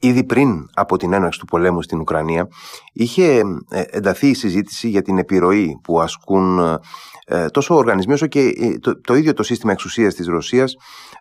ήδη 0.00 0.24
πριν 0.24 0.66
από 0.74 0.96
την 0.96 1.12
έναρξη 1.12 1.38
του 1.38 1.44
πολέμου 1.44 1.82
στην 1.82 2.00
Ουκρανία 2.00 2.48
είχε 2.92 3.42
ε, 3.68 3.82
ενταθεί 3.90 4.28
η 4.28 4.34
συζήτηση 4.34 4.88
για 4.88 5.02
την 5.02 5.18
επιρροή 5.18 5.80
που 5.82 6.00
ασκούν 6.00 6.78
ε, 7.26 7.46
τόσο 7.46 7.74
ο 7.74 7.78
οργανισμοί 7.78 8.12
όσο 8.12 8.26
και 8.26 8.52
το, 8.80 9.00
το 9.00 9.14
ίδιο 9.14 9.32
το 9.32 9.42
σύστημα 9.42 9.72
εξουσίας 9.72 10.14
της 10.14 10.26
Ρωσίας 10.26 10.74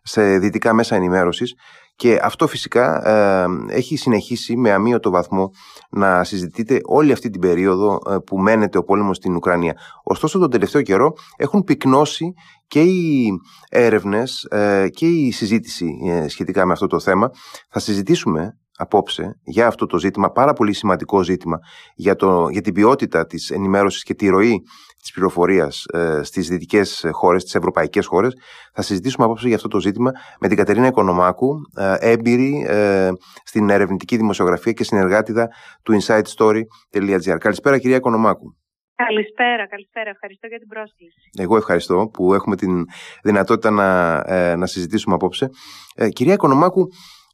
σε 0.04 0.38
δυτικά 0.38 0.74
μέσα 0.74 0.96
ενημέρωσης 0.96 1.56
και 2.00 2.20
αυτό 2.22 2.48
φυσικά 2.48 3.08
ε, 3.08 3.46
έχει 3.76 3.98
συνεχίσει 3.98 4.56
με 4.56 4.72
αμύωτο 4.72 5.10
βαθμό 5.10 5.52
να 5.90 6.24
συζητείται 6.24 6.80
όλη 6.84 7.12
αυτή 7.12 7.30
την 7.30 7.42
περίοδο 7.42 8.00
ε, 8.10 8.16
που 8.26 8.38
μένεται 8.38 8.78
ο 8.78 8.84
πόλεμος 8.84 9.18
στην 9.18 9.36
Ουκρανία. 9.36 9.74
Ωστόσο 10.04 10.40
τον 10.40 10.50
τελευταίο 10.50 10.82
καιρό 10.82 11.14
έχουν 11.38 11.64
πυκνώσει 11.64 12.34
και 12.68 12.82
οι 12.82 13.32
έρευνες 13.70 14.44
ε, 14.44 14.90
και 14.90 15.06
η 15.06 15.32
συζήτηση 15.32 15.88
σχετικά 16.28 16.66
με 16.66 16.72
αυτό 16.72 16.88
το 16.88 17.00
θέμα. 17.00 17.30
Θα 17.70 17.80
συζητήσουμε 17.80 18.59
απόψε 18.80 19.40
για 19.44 19.68
αυτό 19.68 19.86
το 19.86 19.98
ζήτημα, 19.98 20.32
πάρα 20.32 20.54
πολύ 20.54 20.74
σημαντικό 20.74 21.24
ζήτημα 21.24 21.60
για, 21.96 22.16
το, 22.16 22.48
για 22.50 22.62
την 22.62 22.74
ποιότητα 22.74 23.26
της 23.26 23.50
ενημέρωσης 23.50 24.04
και 24.04 24.14
τη 24.14 24.28
ροή 24.28 24.62
της 25.02 25.12
πληροφορίας 25.12 25.86
ε, 25.94 26.24
στις 26.24 26.48
δυτικές 26.48 27.06
χώρες, 27.12 27.42
στις 27.42 27.56
ευρωπαϊκές 27.56 28.06
χώρες. 28.06 28.34
Θα 28.74 28.82
συζητήσουμε 28.82 29.26
απόψε 29.26 29.48
για 29.48 29.56
αυτό 29.56 29.68
το 29.68 29.80
ζήτημα 29.80 30.12
με 30.40 30.48
την 30.48 30.58
Κατερίνα 30.58 30.88
Οικονομάκου, 30.88 31.56
ε, 31.78 31.96
έμπειρη 32.00 32.66
ε, 32.68 33.10
στην 33.44 33.70
ερευνητική 33.70 34.18
δημοσιογραφία 34.18 34.72
και 34.72 34.84
συνεργάτηδα 34.84 35.48
του 35.84 36.00
insightstory.gr. 36.02 37.38
Καλησπέρα 37.38 37.78
κυρία 37.80 37.96
Οικονομάκου. 37.96 38.58
Καλησπέρα, 39.06 39.68
καλησπέρα. 39.68 40.10
Ευχαριστώ 40.10 40.48
για 40.48 40.60
την 40.60 40.68
πρόσκληση. 40.68 41.30
Εγώ 41.38 41.58
ευχαριστώ 41.58 42.10
που 42.14 42.34
έχουμε 42.34 42.56
την 42.56 42.86
δυνατότητα 43.24 43.70
να, 43.70 44.18
ε, 44.26 44.56
να 44.56 44.66
συζητήσουμε 44.66 45.16
απόψε. 45.16 45.50
Ε, 45.96 46.10
κυρία 46.10 46.34
Οικονομάκου, 46.34 46.88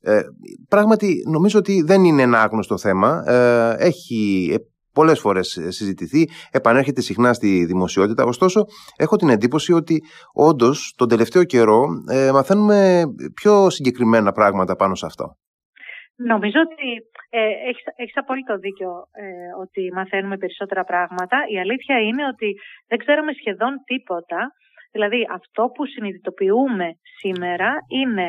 ε, 0.06 0.22
πράγματι 0.70 1.24
νομίζω 1.30 1.60
ότι 1.60 1.82
δεν 1.82 2.04
είναι 2.04 2.22
ένα 2.22 2.42
άγνωστο 2.42 2.78
θέμα. 2.78 3.24
Ε, 3.28 3.76
έχει 3.78 4.52
πολλές 4.94 5.20
φορές 5.20 5.48
συζητηθεί, 5.68 6.30
επανέρχεται 6.52 7.02
συχνά 7.02 7.34
στη 7.34 7.66
δημοσιότητα. 7.66 8.24
Ωστόσο, 8.24 8.66
έχω 8.98 9.16
την 9.16 9.30
εντύπωση 9.30 9.74
ότι 9.74 10.04
όντως 10.34 10.94
τον 10.98 11.08
τελευταίο 11.08 11.44
καιρό 11.44 11.82
ε, 12.12 12.32
μαθαίνουμε 12.32 13.04
πιο 13.34 13.70
συγκεκριμένα 13.70 14.32
πράγματα 14.32 14.76
πάνω 14.76 14.96
σε 14.96 15.06
αυτό. 15.06 15.26
Νομίζω 16.32 16.60
ότι 16.68 16.88
ε, 17.30 17.40
έχεις, 17.70 17.84
έχεις 17.96 18.18
απόλυτο 18.18 18.58
δίκιο 18.58 18.92
ε, 19.24 19.26
ότι 19.64 19.82
μαθαίνουμε 19.98 20.38
περισσότερα 20.38 20.84
πράγματα. 20.84 21.38
Η 21.54 21.60
αλήθεια 21.60 21.98
είναι 22.08 22.24
ότι 22.34 22.50
δεν 22.88 22.98
ξέρουμε 23.04 23.32
σχεδόν 23.40 23.74
τίποτα. 23.90 24.40
Δηλαδή 24.92 25.20
αυτό 25.40 25.64
που 25.74 25.86
συνειδητοποιούμε 25.86 26.88
σήμερα 27.22 27.70
είναι 28.00 28.28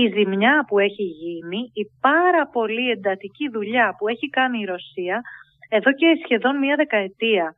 η 0.00 0.12
ζημιά 0.16 0.64
που 0.68 0.78
έχει 0.78 1.02
γίνει, 1.02 1.60
η 1.72 1.84
πάρα 2.00 2.46
πολύ 2.46 2.90
εντατική 2.90 3.48
δουλειά 3.50 3.94
που 3.98 4.08
έχει 4.08 4.28
κάνει 4.28 4.58
η 4.60 4.64
Ρωσία 4.64 5.22
εδώ 5.68 5.92
και 5.92 6.20
σχεδόν 6.24 6.58
μία 6.58 6.76
δεκαετία. 6.76 7.54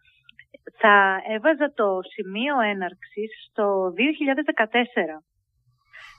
Θα 0.80 0.96
έβαζα 1.34 1.72
το 1.74 1.88
σημείο 2.14 2.60
έναρξης 2.60 3.30
στο 3.50 3.92
2014. 3.96 5.22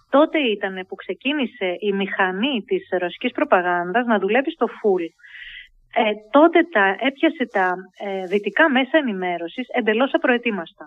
Τότε 0.10 0.40
ήταν 0.40 0.86
που 0.88 0.96
ξεκίνησε 0.96 1.76
η 1.80 1.92
μηχανή 1.92 2.64
της 2.66 2.88
ρωσικής 3.00 3.32
προπαγάνδας 3.32 4.06
να 4.06 4.20
δουλεύει 4.20 4.52
στο 4.52 4.68
φουλ. 4.68 5.04
Ε, 5.94 6.12
τότε 6.32 6.60
τα, 6.64 6.96
έπιασε 7.08 7.46
τα 7.52 7.76
ε, 7.98 8.26
δυτικά 8.26 8.70
μέσα 8.70 8.98
ενημέρωσης 8.98 9.68
εντελώς 9.68 10.14
απροετοίμαστα. 10.14 10.86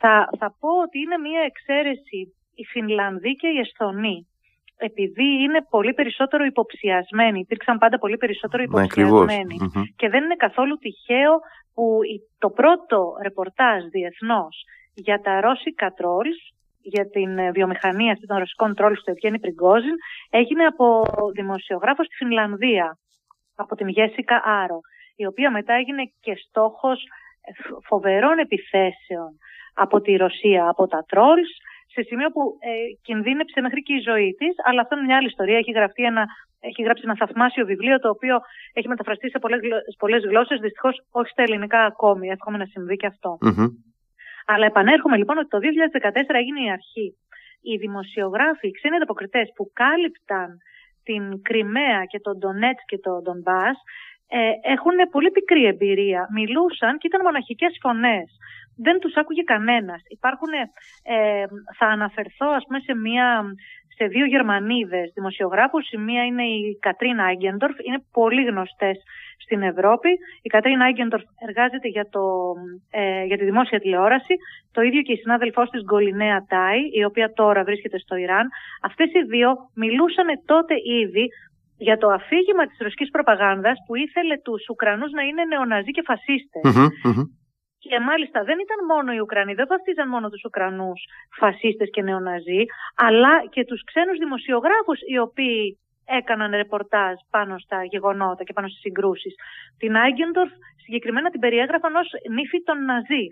Θα, 0.00 0.28
θα 0.38 0.48
πω 0.60 0.68
ότι 0.84 0.98
είναι 0.98 1.18
μία 1.18 1.42
εξαίρεση 1.50 2.37
η 2.60 2.64
Φινλανδοί 2.64 3.32
και 3.40 3.48
οι 3.48 3.58
Εσθονοί. 3.58 4.26
Επειδή 4.76 5.28
είναι 5.42 5.60
πολύ 5.70 5.92
περισσότερο 5.94 6.44
υποψιασμένοι, 6.44 7.38
υπήρξαν 7.38 7.78
πάντα 7.78 7.98
πολύ 7.98 8.16
περισσότερο 8.16 8.62
ναι, 8.62 8.68
υποψιασμένοι. 8.68 9.56
Και 9.96 10.08
δεν 10.08 10.24
είναι 10.24 10.36
καθόλου 10.46 10.76
τυχαίο 10.76 11.32
που 11.74 12.00
το 12.38 12.50
πρώτο 12.50 12.98
ρεπορτάζ 13.22 13.84
διεθνώς 13.84 14.54
για 14.94 15.20
τα 15.20 15.40
ρώσικα 15.40 15.88
τρόλς, 15.92 16.38
για 16.82 17.08
την 17.08 17.38
ε, 17.38 17.50
βιομηχανία 17.50 18.12
αυτή 18.12 18.26
των 18.26 18.38
ρωσικών 18.38 18.74
τρόλς 18.74 18.98
στο 19.00 19.10
Ευγέννη 19.10 19.38
Πριγκόζιν, 19.38 19.96
έγινε 20.30 20.64
από 20.64 21.04
δημοσιογράφο 21.32 22.04
στη 22.04 22.14
Φινλανδία, 22.14 22.98
από 23.54 23.74
την 23.74 23.88
Γέσικα 23.88 24.42
Άρο, 24.44 24.80
η 25.16 25.26
οποία 25.26 25.50
μετά 25.50 25.72
έγινε 25.74 26.02
και 26.20 26.34
στόχος 26.48 26.98
ε, 27.40 27.52
φοβερών 27.88 28.38
επιθέσεων 28.38 29.30
από 29.74 30.00
τη 30.00 30.16
Ρωσία, 30.16 30.68
από 30.68 30.86
τα 30.86 31.04
τρόλς, 31.08 31.50
σε 31.94 32.02
σημείο 32.08 32.28
που 32.34 32.42
ε, 32.70 32.72
κινδύνεψε 33.06 33.60
μέχρι 33.60 33.82
και 33.82 33.94
η 33.94 34.02
ζωή 34.10 34.30
της, 34.40 34.54
αλλά 34.66 34.80
αυτό 34.80 34.92
είναι 34.96 35.06
μια 35.06 35.16
άλλη 35.16 35.30
ιστορία. 35.34 35.58
Έχει, 35.58 35.72
γραφτεί 35.78 36.02
ένα, 36.02 36.26
έχει 36.60 36.82
γράψει 36.82 37.02
ένα 37.06 37.16
θαυμάσιο 37.16 37.64
βιβλίο 37.72 37.98
το 37.98 38.08
οποίο 38.08 38.36
έχει 38.72 38.88
μεταφραστεί 38.88 39.30
σε 39.30 39.38
πολλές 39.98 40.22
γλώσσες. 40.30 40.60
Δυστυχώς 40.60 40.94
όχι 41.10 41.30
στα 41.30 41.42
ελληνικά 41.42 41.80
ακόμη. 41.84 42.28
Εύχομαι 42.28 42.58
να 42.58 42.66
συμβεί 42.66 42.96
και 42.96 43.06
αυτό. 43.06 43.38
Αλλά 44.46 44.66
επανέρχομαι 44.66 45.16
λοιπόν 45.16 45.38
ότι 45.38 45.48
το 45.48 45.58
2014 45.58 46.34
έγινε 46.42 46.60
η 46.66 46.70
αρχή. 46.70 47.08
Οι 47.60 47.76
δημοσιογράφοι, 47.76 48.66
οι 48.68 48.70
ξένοι 48.70 48.96
ανταποκριτές 48.96 49.48
που 49.56 49.70
κάλυπταν 49.72 50.48
την 51.08 51.42
Κρυμαία 51.42 52.04
και 52.04 52.20
τον 52.20 52.38
Ντονέτ 52.38 52.78
και 52.86 52.98
τον 52.98 53.22
Ντονμπάς 53.22 53.76
ε, 54.28 54.72
έχουν 54.74 54.96
πολύ 55.10 55.30
πικρή 55.30 55.64
εμπειρία. 55.64 56.28
Μιλούσαν 56.32 56.98
και 56.98 57.06
ήταν 57.06 57.20
μοναχικές 57.24 57.78
φωνές 57.80 58.28
δεν 58.78 58.98
τους 58.98 59.16
άκουγε 59.16 59.42
κανένας. 59.42 60.02
Υπάρχουν, 60.08 60.52
ε, 60.52 61.44
θα 61.78 61.86
αναφερθώ 61.86 62.48
ας 62.58 62.64
πούμε 62.66 62.78
σε, 62.78 62.94
μια, 62.94 63.44
σε 63.96 64.04
δύο 64.06 64.26
Γερμανίδες 64.26 65.12
δημοσιογράφους. 65.14 65.90
Η 65.90 65.96
μία 65.96 66.24
είναι 66.24 66.44
η 66.44 66.78
Κατρίνα 66.80 67.24
Άγγεντορφ, 67.24 67.76
είναι 67.86 68.02
πολύ 68.12 68.44
γνωστές 68.44 68.96
στην 69.44 69.62
Ευρώπη. 69.62 70.10
Η 70.42 70.48
Κατρίνα 70.48 70.84
Άγγεντορφ 70.84 71.24
εργάζεται 71.48 71.88
για, 71.88 72.06
το, 72.10 72.22
ε, 72.90 73.24
για 73.24 73.38
τη 73.38 73.44
δημόσια 73.44 73.80
τηλεόραση. 73.80 74.34
Το 74.72 74.80
ίδιο 74.80 75.02
και 75.02 75.12
η 75.12 75.16
συνάδελφός 75.16 75.70
της 75.70 75.82
Γκολινέα 75.84 76.44
Τάι, 76.48 76.80
η 76.92 77.04
οποία 77.04 77.32
τώρα 77.32 77.64
βρίσκεται 77.64 77.98
στο 77.98 78.16
Ιράν. 78.16 78.48
Αυτές 78.82 79.08
οι 79.12 79.22
δύο 79.22 79.56
μιλούσαν 79.74 80.26
τότε 80.44 80.74
ήδη 81.02 81.28
για 81.86 81.96
το 81.98 82.08
αφήγημα 82.08 82.66
της 82.66 82.78
ρωσικής 82.78 83.10
προπαγάνδας 83.10 83.76
που 83.86 83.94
ήθελε 83.94 84.36
τους 84.46 84.68
Ουκρανούς 84.68 85.10
να 85.12 85.22
είναι 85.22 85.44
νεοναζί 85.44 85.90
και 85.90 86.02
φασιστες 86.10 86.62
και 87.78 88.00
μάλιστα 88.08 88.38
δεν 88.48 88.58
ήταν 88.66 88.80
μόνο 88.92 89.12
οι 89.12 89.20
Ουκρανοί, 89.24 89.54
δεν 89.54 89.66
βαφτίζαν 89.72 90.08
μόνο 90.08 90.26
τους 90.28 90.44
Ουκρανούς 90.44 91.00
φασίστες 91.40 91.88
και 91.94 92.02
νεοναζί, 92.02 92.62
αλλά 93.06 93.34
και 93.54 93.64
τους 93.64 93.80
ξένους 93.88 94.18
δημοσιογράφους 94.18 94.98
οι 95.10 95.18
οποίοι 95.18 95.78
έκαναν 96.18 96.50
ρεπορτάζ 96.50 97.16
πάνω 97.30 97.58
στα 97.58 97.84
γεγονότα 97.84 98.42
και 98.44 98.52
πάνω 98.52 98.68
στις 98.68 98.80
συγκρούσεις. 98.80 99.34
Την 99.78 99.96
Άγγεντορφ 99.96 100.52
συγκεκριμένα 100.84 101.30
την 101.30 101.40
περιέγραφαν 101.40 101.94
ως 101.94 102.08
νύφη 102.36 102.62
των 102.62 102.84
Ναζί. 102.84 103.24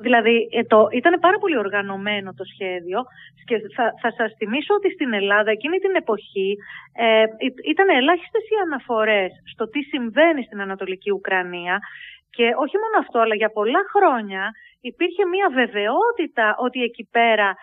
Δηλαδή 0.00 0.48
ε, 0.52 0.62
το, 0.62 0.88
ήταν 0.92 1.20
πάρα 1.20 1.38
πολύ 1.38 1.58
οργανωμένο 1.58 2.34
το 2.34 2.44
σχέδιο 2.44 2.98
και 3.44 3.56
θα, 3.76 3.84
θα 4.02 4.10
σας 4.18 4.30
θυμίσω 4.38 4.74
ότι 4.74 4.90
στην 4.90 5.12
Ελλάδα 5.12 5.50
εκείνη 5.50 5.78
την 5.78 5.94
εποχή 5.94 6.56
ε, 6.92 7.24
ήταν 7.72 7.88
ελάχιστες 7.88 8.42
οι 8.50 8.56
αναφορές 8.66 9.30
στο 9.52 9.68
τι 9.68 9.80
συμβαίνει 9.82 10.42
στην 10.44 10.60
Ανατολική 10.60 11.10
Ουκρανία 11.12 11.78
και 12.36 12.46
όχι 12.64 12.76
μόνο 12.82 12.96
αυτό, 13.04 13.18
αλλά 13.18 13.34
για 13.34 13.50
πολλά 13.50 13.82
χρόνια 13.94 14.42
υπήρχε 14.80 15.22
μια 15.26 15.48
βεβαιότητα 15.60 16.56
ότι 16.58 16.82
εκεί 16.82 17.08
πέρα 17.10 17.54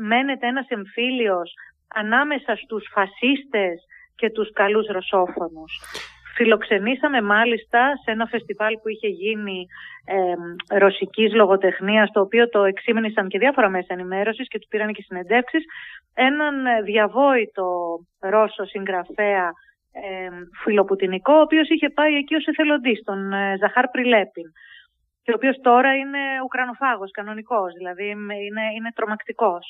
μένεται 0.00 0.46
ένας 0.46 0.68
εμφύλιος 0.68 1.52
ανάμεσα 1.94 2.56
στους 2.56 2.84
φασίστες 2.94 3.74
και 4.16 4.30
τους 4.30 4.52
καλούς 4.52 4.86
ρωσόφωνους. 4.86 5.72
Φιλοξενήσαμε 6.38 7.20
μάλιστα 7.22 7.96
σε 8.02 8.10
ένα 8.10 8.26
φεστιβάλ 8.26 8.74
που 8.82 8.88
είχε 8.88 9.08
γίνει 9.08 9.66
ε, 10.04 10.78
ρωσικής 10.78 11.34
λογοτεχνίας, 11.34 12.10
το 12.10 12.20
οποίο 12.20 12.48
το 12.48 12.64
εξήμενησαν 12.64 13.28
και 13.28 13.38
διάφορα 13.38 13.68
μέσα 13.68 13.86
ενημέρωσης 13.88 14.48
και 14.48 14.58
τους 14.58 14.68
πήραν 14.68 14.92
και 14.92 15.02
συνεντεύξεις, 15.02 15.64
έναν 16.14 16.54
διαβόητο 16.84 17.66
Ρώσο 18.20 18.64
συγγραφέα 18.64 19.46
ε, 19.92 20.28
φιλοπουτινικό, 20.62 21.32
ο 21.34 21.40
οποίος 21.40 21.68
είχε 21.68 21.88
πάει 21.90 22.14
εκεί 22.14 22.34
ως 22.34 22.46
εθελοντής, 22.46 23.02
τον 23.04 23.32
ε, 23.32 23.56
Ζαχάρ 23.60 23.88
Πριλέπιν 23.88 24.48
και 25.22 25.30
ο 25.30 25.36
οποίος 25.36 25.56
τώρα 25.60 25.96
είναι 25.96 26.18
ουκρανοφάγος, 26.44 27.10
κανονικός, 27.10 27.72
δηλαδή 27.72 28.06
είναι, 28.08 28.64
είναι 28.76 28.92
τρομακτικός. 28.94 29.64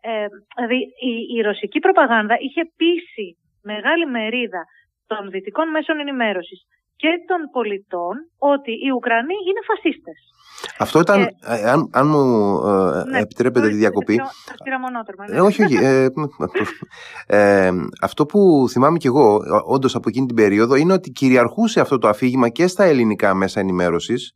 Ε, 0.00 0.26
δηλαδή 0.56 0.78
η, 1.10 1.36
η 1.36 1.40
ρωσική 1.40 1.78
προπαγάνδα 1.78 2.36
είχε 2.38 2.62
πείσει 2.76 3.36
μεγάλη 3.62 4.06
μερίδα 4.06 4.64
των 5.10 5.30
δυτικών 5.30 5.66
μέσων 5.70 5.96
ενημέρωσης 6.04 6.60
και 7.02 7.12
των 7.28 7.40
πολιτών 7.52 8.14
ότι 8.38 8.72
οι 8.84 8.90
Ουκρανοί 8.96 9.36
είναι 9.48 9.62
φασίστες. 9.70 10.18
Αυτό 10.78 11.00
ήταν, 11.00 11.20
ε, 11.20 11.70
αν, 11.70 11.90
αν 11.92 12.06
μου 12.06 12.24
ε, 12.66 13.04
ναι, 13.10 13.18
επιτρέπετε 13.18 13.68
τη 13.68 13.74
διακοπή. 13.74 14.16
Ναι. 14.16 15.36
Ε, 15.36 15.40
όχι, 15.40 15.62
όχι. 15.62 15.76
Ε, 15.76 16.06
ε, 17.26 17.70
αυτό 18.00 18.26
που 18.26 18.66
θυμάμαι 18.70 18.98
κι 18.98 19.06
εγώ, 19.06 19.40
όντως 19.66 19.94
από 19.94 20.08
εκείνη 20.08 20.26
την 20.26 20.36
περίοδο, 20.36 20.74
είναι 20.74 20.92
ότι 20.92 21.10
κυριαρχούσε 21.10 21.80
αυτό 21.80 21.98
το 21.98 22.08
αφήγημα 22.08 22.48
και 22.48 22.66
στα 22.66 22.84
ελληνικά 22.84 23.34
μέσα 23.34 23.60
ενημέρωσης. 23.60 24.32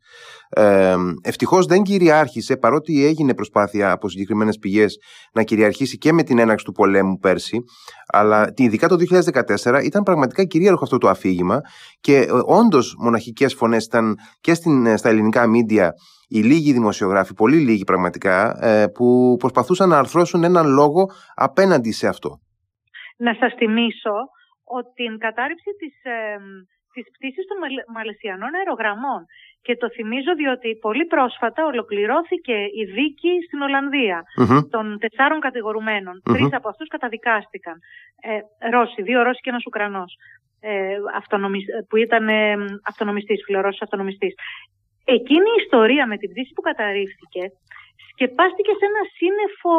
Ε, 0.49 0.95
Ευτυχώς 1.21 1.65
δεν 1.65 1.83
κυριάρχησε, 1.83 2.57
παρότι 2.57 3.05
έγινε 3.05 3.35
προσπάθεια 3.35 3.91
από 3.91 4.09
συγκεκριμένες 4.09 4.57
πηγές 4.57 4.97
να 5.33 5.43
κυριαρχήσει 5.43 5.97
και 5.97 6.13
με 6.13 6.23
την 6.23 6.39
έναρξη 6.39 6.65
του 6.65 6.71
πολέμου 6.71 7.17
πέρσι, 7.17 7.59
αλλά 8.07 8.53
ειδικά 8.55 8.87
το 8.87 8.95
2014 8.95 9.83
ήταν 9.83 10.03
πραγματικά 10.03 10.43
κυρίαρχο 10.43 10.83
αυτό 10.83 10.97
το 10.97 11.09
αφήγημα 11.09 11.61
και 11.99 12.17
ε, 12.17 12.27
όντως 12.45 12.95
μοναχικές 12.99 13.53
φωνές 13.53 13.85
ήταν 13.85 14.15
και 14.41 14.53
στην, 14.53 14.85
ε, 14.85 14.97
στα 14.97 15.09
ελληνικά 15.09 15.47
μίντια 15.47 15.93
οι 16.27 16.39
λίγοι 16.39 16.73
δημοσιογράφοι, 16.73 17.33
πολύ 17.33 17.57
λίγοι 17.57 17.83
πραγματικά, 17.83 18.65
ε, 18.65 18.87
που 18.87 19.35
προσπαθούσαν 19.39 19.89
να 19.89 19.97
αρθρώσουν 19.97 20.43
έναν 20.43 20.67
λόγο 20.67 21.09
απέναντι 21.35 21.91
σε 21.91 22.07
αυτό. 22.07 22.39
Να 23.17 23.33
σας 23.33 23.53
θυμίσω 23.57 24.15
ότι 24.63 24.89
την 24.93 25.17
κατάρριψη 25.17 25.71
της, 25.79 25.93
ε, 26.95 27.01
της 27.01 27.11
πτήσης 27.13 27.45
των 27.49 27.57
Μαλαισιανών 27.95 28.51
αερογραμμών 28.59 29.21
και 29.65 29.75
το 29.81 29.87
θυμίζω 29.95 30.33
διότι 30.41 30.69
πολύ 30.85 31.05
πρόσφατα 31.05 31.65
ολοκληρώθηκε 31.65 32.57
η 32.81 32.83
δίκη 32.97 33.33
στην 33.47 33.59
Ολλανδία 33.61 34.23
των 34.69 34.85
τεσσάρων 34.99 35.39
κατηγορουμένων. 35.39 36.15
Mm-hmm. 36.17 36.33
Τρεις 36.33 36.53
από 36.53 36.67
αυτούς 36.69 36.87
καταδικάστηκαν. 36.87 37.75
Ε, 38.21 38.69
Ρώσοι, 38.69 39.01
δύο 39.01 39.19
Ρώσοι 39.23 39.41
και 39.41 39.49
ένας 39.49 39.65
Ουκρανός. 39.65 40.11
Ε, 40.59 40.97
που 41.89 41.97
ήταν 41.97 42.27
ε, 42.27 42.55
αυτονομιστής, 42.87 43.43
φιλορώσος 43.45 43.81
αυτονομιστής. 43.81 44.33
Εκείνη 45.05 45.49
η 45.57 45.61
ιστορία 45.63 46.07
με 46.07 46.17
την 46.17 46.29
πτήση 46.29 46.51
που 46.53 46.61
καταρρίφθηκε 46.61 47.43
σκεπάστηκε 48.11 48.71
σε 48.79 48.85
ένα 48.91 49.03
σύννεφο 49.17 49.77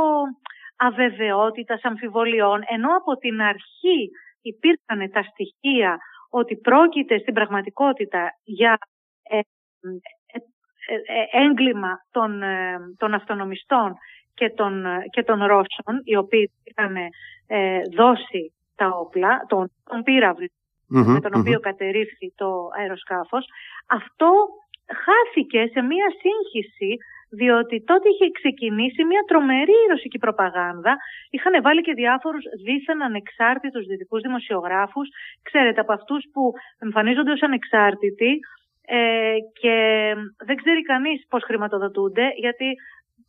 αβεβαιότητας, 0.76 1.80
αμφιβολιών, 1.82 2.60
ενώ 2.74 2.90
από 2.96 3.16
την 3.16 3.40
αρχή 3.40 4.00
υπήρχαν 4.42 5.10
τα 5.12 5.22
στοιχεία 5.30 5.98
ότι 6.40 6.56
πρόκειται 6.56 7.18
στην 7.18 7.34
πραγματικότητα 7.34 8.38
για 8.44 8.78
ε, 9.22 9.38
ε, 9.38 9.42
ε, 10.86 11.44
έγκλημα 11.44 11.92
των, 12.10 12.42
των 12.96 13.14
αυτονομιστών 13.14 13.94
και 14.34 14.50
των, 14.50 14.84
και 15.10 15.22
των 15.22 15.38
Ρώσων, 15.44 15.94
οι 16.04 16.16
οποίοι 16.16 16.52
είχαν 16.64 16.96
δώσει 17.96 18.52
τα 18.74 18.88
όπλα, 18.88 19.44
τον, 19.48 19.72
τον 19.84 20.02
πυραυλο 20.02 20.48
με 20.86 21.20
τον 21.20 21.40
οποίο 21.40 21.60
κατερρίφθη 21.60 22.32
το 22.36 22.68
αεροσκάφος, 22.78 23.44
αυτό 23.86 24.30
χάθηκε 25.04 25.70
σε 25.72 25.80
μία 25.80 26.08
σύγχυση 26.22 26.96
διότι 27.30 27.84
τότε 27.84 28.08
είχε 28.08 28.30
ξεκινήσει 28.30 29.04
μια 29.04 29.22
τρομερή 29.26 29.78
ρωσική 29.90 30.18
προπαγάνδα. 30.18 30.96
Είχαν 31.30 31.62
βάλει 31.62 31.80
και 31.80 31.92
διάφορους 31.92 32.44
δίθεν 32.64 33.02
ανεξάρτητους 33.02 33.86
δυτικούς 33.86 34.20
δημοσιογράφους, 34.20 35.08
ξέρετε, 35.42 35.80
από 35.80 35.92
αυτούς 35.92 36.24
που 36.32 36.52
εμφανίζονται 36.78 37.30
ως 37.30 37.42
ανεξάρτητοι 37.42 38.38
ε, 38.86 39.36
και 39.60 39.76
δεν 40.44 40.56
ξέρει 40.56 40.82
κανείς 40.82 41.26
πώς 41.28 41.42
χρηματοδοτούνται, 41.42 42.26
γιατί 42.36 42.74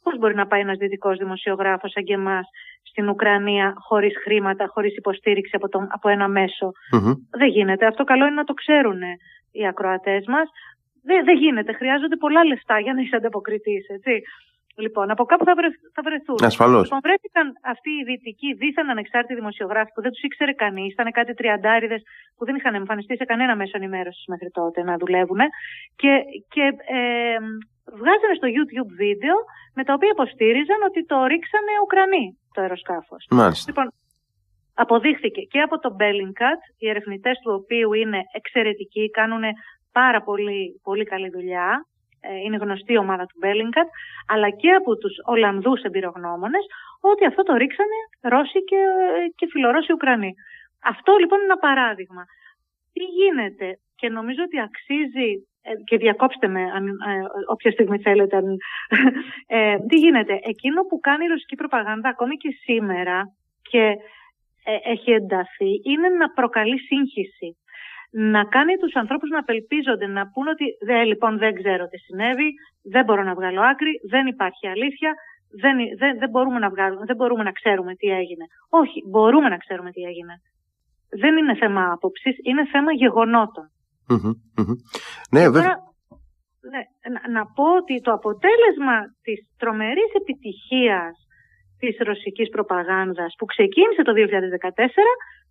πώς 0.03 0.17
μπορεί 0.17 0.35
να 0.35 0.47
πάει 0.47 0.61
ένας 0.61 0.77
δυτικός 0.77 1.17
δημοσιογράφος 1.17 1.91
σαν 1.91 2.03
και 2.03 2.13
εμάς 2.13 2.47
στην 2.83 3.09
Ουκρανία 3.09 3.73
χωρίς 3.77 4.13
χρήματα, 4.23 4.67
χωρίς 4.67 4.97
υποστήριξη 4.97 5.55
από, 5.55 5.69
το, 5.69 5.87
από 5.89 6.09
ένα 6.09 6.27
Δεν 7.31 7.47
γίνεται. 7.47 7.85
Αυτό 7.85 8.03
καλό 8.03 8.25
είναι 8.25 8.35
να 8.35 8.43
το 8.43 8.53
ξέρουν 8.53 9.01
οι 9.51 9.67
ακροατές 9.67 10.25
μας. 10.27 10.49
Δεν, 11.09 11.19
δεν 11.27 11.37
γίνεται. 11.43 11.71
Χρειάζονται 11.79 12.17
πολλά 12.23 12.41
λεφτά 12.51 12.79
για 12.79 12.93
να 12.93 13.01
είσαι 13.01 13.15
ανταποκριτής, 13.15 13.83
έτσι. 13.97 14.13
Λοιπόν, 14.85 15.05
από 15.11 15.23
κάπου 15.31 15.45
θα, 15.49 15.55
βρε, 15.59 15.69
θα 15.95 16.01
βρεθούν. 16.07 16.39
Ασφαλώς. 16.51 16.83
Λοιπόν, 16.83 16.99
βρέθηκαν 17.07 17.45
αυτοί 17.73 17.91
οι 17.97 18.03
δυτικοί 18.09 18.49
δίθεν 18.61 18.89
ανεξάρτητοι 18.89 19.35
δημοσιογράφοι 19.41 19.91
που 19.93 20.01
δεν 20.01 20.11
τους 20.11 20.23
ήξερε 20.27 20.53
κανείς. 20.63 20.91
Ήταν 20.93 21.11
κάτι 21.11 21.33
τριαντάριδες 21.33 22.01
που 22.35 22.45
δεν 22.45 22.55
είχαν 22.55 22.73
εμφανιστεί 22.75 23.15
σε 23.15 23.25
κανένα 23.31 23.55
μέσο 23.55 23.75
ενημέρωσης 23.81 24.25
μέχρι 24.33 24.49
τότε 24.59 24.79
να 24.89 24.97
δουλεύουν. 25.01 25.41
Και, 26.01 26.11
και 26.53 26.65
ε, 26.97 27.37
βγάζανε 27.99 28.35
στο 28.39 28.47
YouTube 28.55 28.91
βίντεο 29.03 29.35
με 29.77 29.83
τα 29.83 29.93
οποία 29.93 30.11
υποστήριζαν 30.15 30.79
ότι 30.89 31.05
το 31.11 31.17
ρίξανε 31.31 31.73
Ουκρανοί 31.83 32.25
το 32.53 32.61
αεροσκάφος. 32.61 33.21
Λοιπόν, 33.69 33.87
αποδείχθηκε 34.83 35.41
και 35.41 35.59
από 35.67 35.75
τον 35.79 35.95
Bellingcat, 35.99 36.61
οι 36.77 36.89
ερευνητές 36.89 37.35
του 37.43 37.51
οποίου 37.59 37.93
είναι 37.93 38.21
εξαιρετικοί, 38.39 39.09
κάνουν 39.09 39.43
πάρα 39.99 40.21
πολύ, 40.21 40.61
πολύ 40.87 41.05
καλή 41.11 41.29
δουλειά. 41.29 41.69
Ε, 42.21 42.35
είναι 42.43 42.57
γνωστή 42.63 42.93
η 42.93 43.03
ομάδα 43.05 43.25
του 43.25 43.37
Μπέλιγκατ, 43.39 43.89
αλλά 44.31 44.49
και 44.61 44.71
από 44.79 44.91
τους 44.97 45.13
Ολλανδούς 45.33 45.81
εμπειρογνώμονες, 45.81 46.65
ότι 47.11 47.23
αυτό 47.25 47.41
το 47.43 47.53
ρίξανε 47.61 47.97
Ρώσοι 48.31 48.59
και, 48.69 48.81
και 49.37 49.45
φιλορώσοι 49.51 49.93
Ουκρανοί. 49.93 50.31
Αυτό 50.93 51.11
λοιπόν 51.21 51.37
είναι 51.39 51.51
ένα 51.51 51.63
παράδειγμα. 51.67 52.23
Τι 52.93 53.03
γίνεται; 53.17 53.67
Και 53.99 54.09
νομίζω 54.17 54.41
ότι 54.47 54.57
αξίζει 54.67 55.29
ε, 55.67 55.71
και 55.87 55.97
διακόψτε 55.97 56.47
με 56.47 56.61
αν, 56.75 56.83
ε, 56.87 57.11
όποια 57.53 57.71
στιγμή 57.71 57.97
θέλετε. 58.07 58.35
Ε, 59.55 59.77
τι 59.87 59.95
γίνεται; 60.03 60.33
Εκείνο 60.53 60.79
που 60.89 60.97
κάνει 60.99 61.25
η 61.25 61.31
ρωσική 61.33 61.55
προπαγάνδα 61.55 62.09
ακόμη 62.09 62.35
και 62.43 62.51
σήμερα 62.63 63.17
και 63.69 63.83
έχει 64.93 65.11
ενταθεί 65.11 65.71
είναι 65.89 66.09
να 66.09 66.27
προκαλεί 66.29 66.79
σύγχυση 66.79 67.49
να 68.11 68.43
κάνει 68.43 68.75
τους 68.77 68.95
ανθρώπους 68.95 69.29
να 69.29 69.39
απελπίζονται, 69.39 70.07
να 70.07 70.23
πούν 70.31 70.47
ότι 70.47 70.65
δε, 70.85 71.03
λοιπόν 71.03 71.37
δεν 71.37 71.53
ξέρω 71.53 71.87
τι 71.87 71.97
συνέβη, 71.97 72.49
δεν 72.93 73.03
μπορώ 73.05 73.23
να 73.23 73.33
βγάλω 73.33 73.61
άκρη, 73.61 73.91
δεν 74.09 74.27
υπάρχει 74.27 74.67
αλήθεια, 74.67 75.13
δεν, 75.61 75.75
δεν, 75.97 76.17
δεν, 76.19 76.29
μπορούμε 76.29 76.59
να 76.59 76.69
βγάλουμε, 76.69 77.05
δεν 77.05 77.15
μπορούμε 77.15 77.43
να 77.43 77.51
ξέρουμε 77.51 77.95
τι 77.95 78.07
έγινε. 78.07 78.45
Όχι, 78.69 78.99
μπορούμε 79.09 79.49
να 79.49 79.57
ξέρουμε 79.57 79.91
τι 79.91 80.01
έγινε. 80.01 80.33
Δεν 81.21 81.37
είναι 81.37 81.55
θέμα 81.55 81.91
άποψης, 81.91 82.35
είναι 82.43 82.65
θέμα 82.73 82.91
Ναι, 85.35 85.49
βέβαια. 85.49 85.77
Ναι, 86.71 86.81
να, 87.13 87.21
να 87.35 87.43
πω 87.55 87.65
ότι 87.81 87.95
το 88.01 88.11
αποτέλεσμα 88.11 88.97
της 89.21 89.39
τρομερής 89.57 90.11
επιτυχίας 90.21 91.13
της 91.81 91.95
ρωσικής 92.07 92.49
προπαγάνδας 92.49 93.31
που 93.37 93.45
ξεκίνησε 93.45 94.01
το 94.07 94.13
2014 94.15 94.19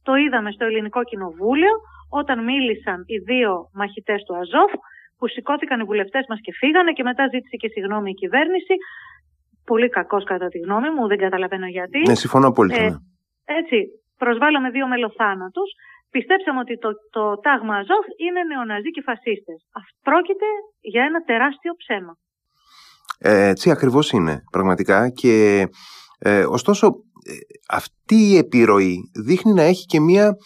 το 0.06 0.14
είδαμε 0.22 0.50
στο 0.56 0.64
Ελληνικό 0.68 1.00
Κοινοβούλιο 1.10 1.74
όταν 2.20 2.36
μίλησαν 2.48 2.98
οι 3.12 3.18
δύο 3.30 3.52
μαχητές 3.80 4.20
του 4.22 4.36
Αζόφ 4.40 4.72
που 5.18 5.26
σηκώθηκαν 5.34 5.80
οι 5.80 5.84
βουλευτές 5.90 6.24
μας 6.28 6.40
και 6.44 6.52
φύγανε 6.60 6.92
και 6.96 7.02
μετά 7.02 7.24
ζήτησε 7.32 7.56
και 7.62 7.68
συγγνώμη 7.74 8.10
η 8.10 8.18
κυβέρνηση. 8.22 8.74
Πολύ 9.70 9.88
κακός 9.88 10.24
κατά 10.32 10.48
τη 10.52 10.58
γνώμη 10.58 10.90
μου, 10.94 11.06
δεν 11.10 11.18
καταλαβαίνω 11.24 11.66
γιατί. 11.76 11.98
Ναι, 12.08 12.14
συμφωνώ 12.24 12.48
πολύ. 12.58 12.74
Ε, 12.74 12.80
ναι. 12.82 12.96
έτσι, 13.60 13.78
προσβάλαμε 14.22 14.68
δύο 14.70 14.86
μελοθάνατους. 14.92 15.70
Πιστέψαμε 16.10 16.58
ότι 16.64 16.74
το, 16.78 16.90
το 17.10 17.22
τάγμα 17.44 17.74
Αζόφ 17.76 18.06
είναι 18.24 18.40
νεοναζί 18.50 18.90
και 18.90 19.02
φασίστες. 19.08 19.58
Πρόκειται 20.02 20.48
για 20.80 21.02
ένα 21.08 21.20
τεράστιο 21.30 21.72
ψέμα. 21.82 22.12
Ε, 23.18 23.48
έτσι 23.48 23.70
ακριβώς 23.70 24.10
είναι 24.10 24.42
πραγματικά 24.50 24.98
και 25.08 25.34
ε, 26.18 26.44
ωστόσο 26.44 26.86
αυτή 27.68 28.16
η 28.16 28.36
επιρροή 28.36 29.10
δείχνει 29.24 29.52
να 29.52 29.62
έχει 29.62 29.84
και 29.84 30.00
μία 30.00 30.36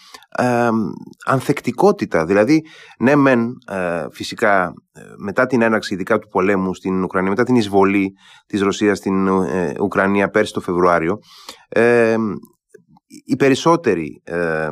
ανθεκτικότητα. 1.27 2.25
Δηλαδή, 2.25 2.63
ναι 2.99 3.15
μεν 3.15 3.49
ε, 3.69 4.07
φυσικά 4.11 4.73
ε, 4.93 5.01
μετά 5.17 5.47
την 5.47 5.63
έναρξη 5.63 5.95
ειδικά 5.95 6.19
του 6.19 6.29
πολέμου 6.29 6.75
στην 6.75 7.03
Ουκρανία, 7.03 7.31
μετά 7.31 7.45
την 7.45 7.55
εισβολή 7.55 8.13
της 8.47 8.61
Ρωσίας 8.61 8.99
στην 8.99 9.27
ε, 9.27 9.75
Ουκρανία 9.81 10.29
πέρσι 10.29 10.53
το 10.53 10.61
Φεβρουάριο, 10.61 11.19
οι 13.25 13.37
περισσότεροι 13.37 14.23
ε, 14.25 14.69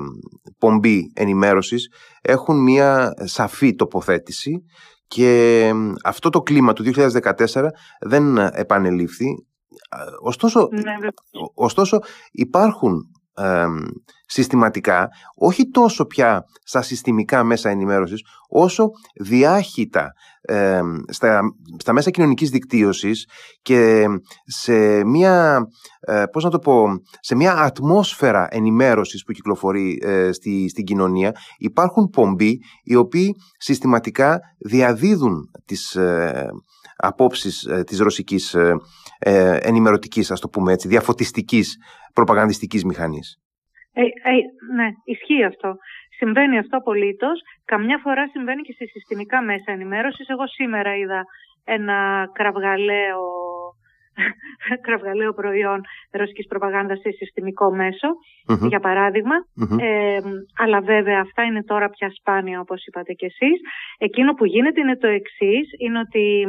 πομποί 0.59 1.13
ενημέρωσης 1.15 1.89
έχουν 2.23 2.63
μία 2.63 3.13
σαφή 3.25 3.75
τοποθέτηση 3.75 4.65
και 5.07 5.73
αυτό 6.05 6.29
το 6.29 6.41
κλίμα 6.41 6.73
του 6.73 6.85
2014 6.85 7.69
δεν 8.01 8.37
επανελήφθη 8.37 9.27
Ωστόσο, 10.23 10.69
ναι, 10.71 11.09
ωστόσο 11.55 11.99
υπάρχουν 12.33 13.11
συστηματικά, 14.27 15.09
όχι 15.35 15.71
τόσο 15.71 16.05
πια 16.07 16.45
στα 16.65 16.83
συστημικά 16.83 17.45
μέσα 17.45 17.71
ενημέρωσης, 17.71 18.23
όσο 18.49 18.91
διάχυτα 19.21 20.13
στα, 21.09 21.41
στα 21.79 21.93
μέσα 21.93 22.11
κοινωνικής 22.11 22.51
δικτύωσης 22.51 23.29
και 23.63 24.07
σε 24.45 25.05
μια, 25.05 25.67
ε, 26.01 26.25
πώς 26.33 26.45
να 26.45 26.51
το 26.51 26.59
πω, 26.59 26.87
σε 27.21 27.35
μια 27.35 27.53
ατμόσφαιρα 27.53 28.47
ενημέρωσης 28.51 29.23
που 29.23 29.33
κυκλοφορεί 29.33 29.99
ε, 30.03 30.33
στη, 30.33 30.69
στην 30.69 30.85
κοινωνία, 30.85 31.33
υπάρχουν 31.59 32.09
πομποί 32.11 32.59
οι 32.83 32.95
οποίοι 32.95 33.35
συστηματικά 33.59 34.41
διαδίδουν 34.59 35.51
τις 35.65 35.95
ε, 35.95 36.49
απόψεις 36.97 37.65
ε, 37.65 37.85
της 37.85 37.99
ρωσικής 37.99 38.57
ε, 39.19 39.55
ε, 39.55 39.59
ενημερωτικής, 39.63 40.31
ας 40.31 40.41
το 40.41 40.49
πούμε 40.49 40.73
έτσι, 40.73 40.89
διαφωτιστικής 40.89 41.77
προπαγανδιστικής 42.13 42.85
μηχανής. 42.85 43.37
Ε, 43.93 44.03
ε, 44.03 44.33
ναι, 44.75 44.89
ισχύει 45.05 45.45
αυτό. 45.45 45.77
Συμβαίνει 46.17 46.59
αυτό 46.59 46.77
απολύτως. 46.77 47.41
Καμιά 47.65 47.99
φορά 48.03 48.29
συμβαίνει 48.29 48.63
και 48.63 48.73
σε 48.73 48.85
συστημικά 48.85 49.43
μέσα 49.43 49.73
ενημέρωσης. 49.73 50.29
Εγώ 50.29 50.47
σήμερα 50.47 50.97
είδα 50.97 51.23
ένα 51.65 52.29
κραυγαλαίο 52.33 53.23
κραυγαλαίο 54.87 55.33
προϊόν 55.33 55.81
ρωσικής 56.11 56.47
προπαγάνδας 56.47 56.99
σε 57.01 57.11
συστημικό 57.11 57.67
για 58.69 58.81
παραδειγμα 58.81 59.35
Ε, 59.81 60.21
αλλά 60.59 60.81
βέβαια 60.81 61.21
αυτά 61.21 61.43
είναι 61.43 61.63
τώρα 61.65 61.89
πια 61.89 62.11
σπάνια 62.19 62.61
όπως 62.61 62.87
είπατε 62.87 63.13
κι 63.13 63.25
εσείς. 63.25 63.61
Εκείνο 63.99 64.33
που 64.35 64.45
γίνεται 64.45 64.81
είναι 64.81 64.97
το 64.97 65.07
εξής, 65.07 65.67
είναι 65.79 65.99
ότι 65.99 66.47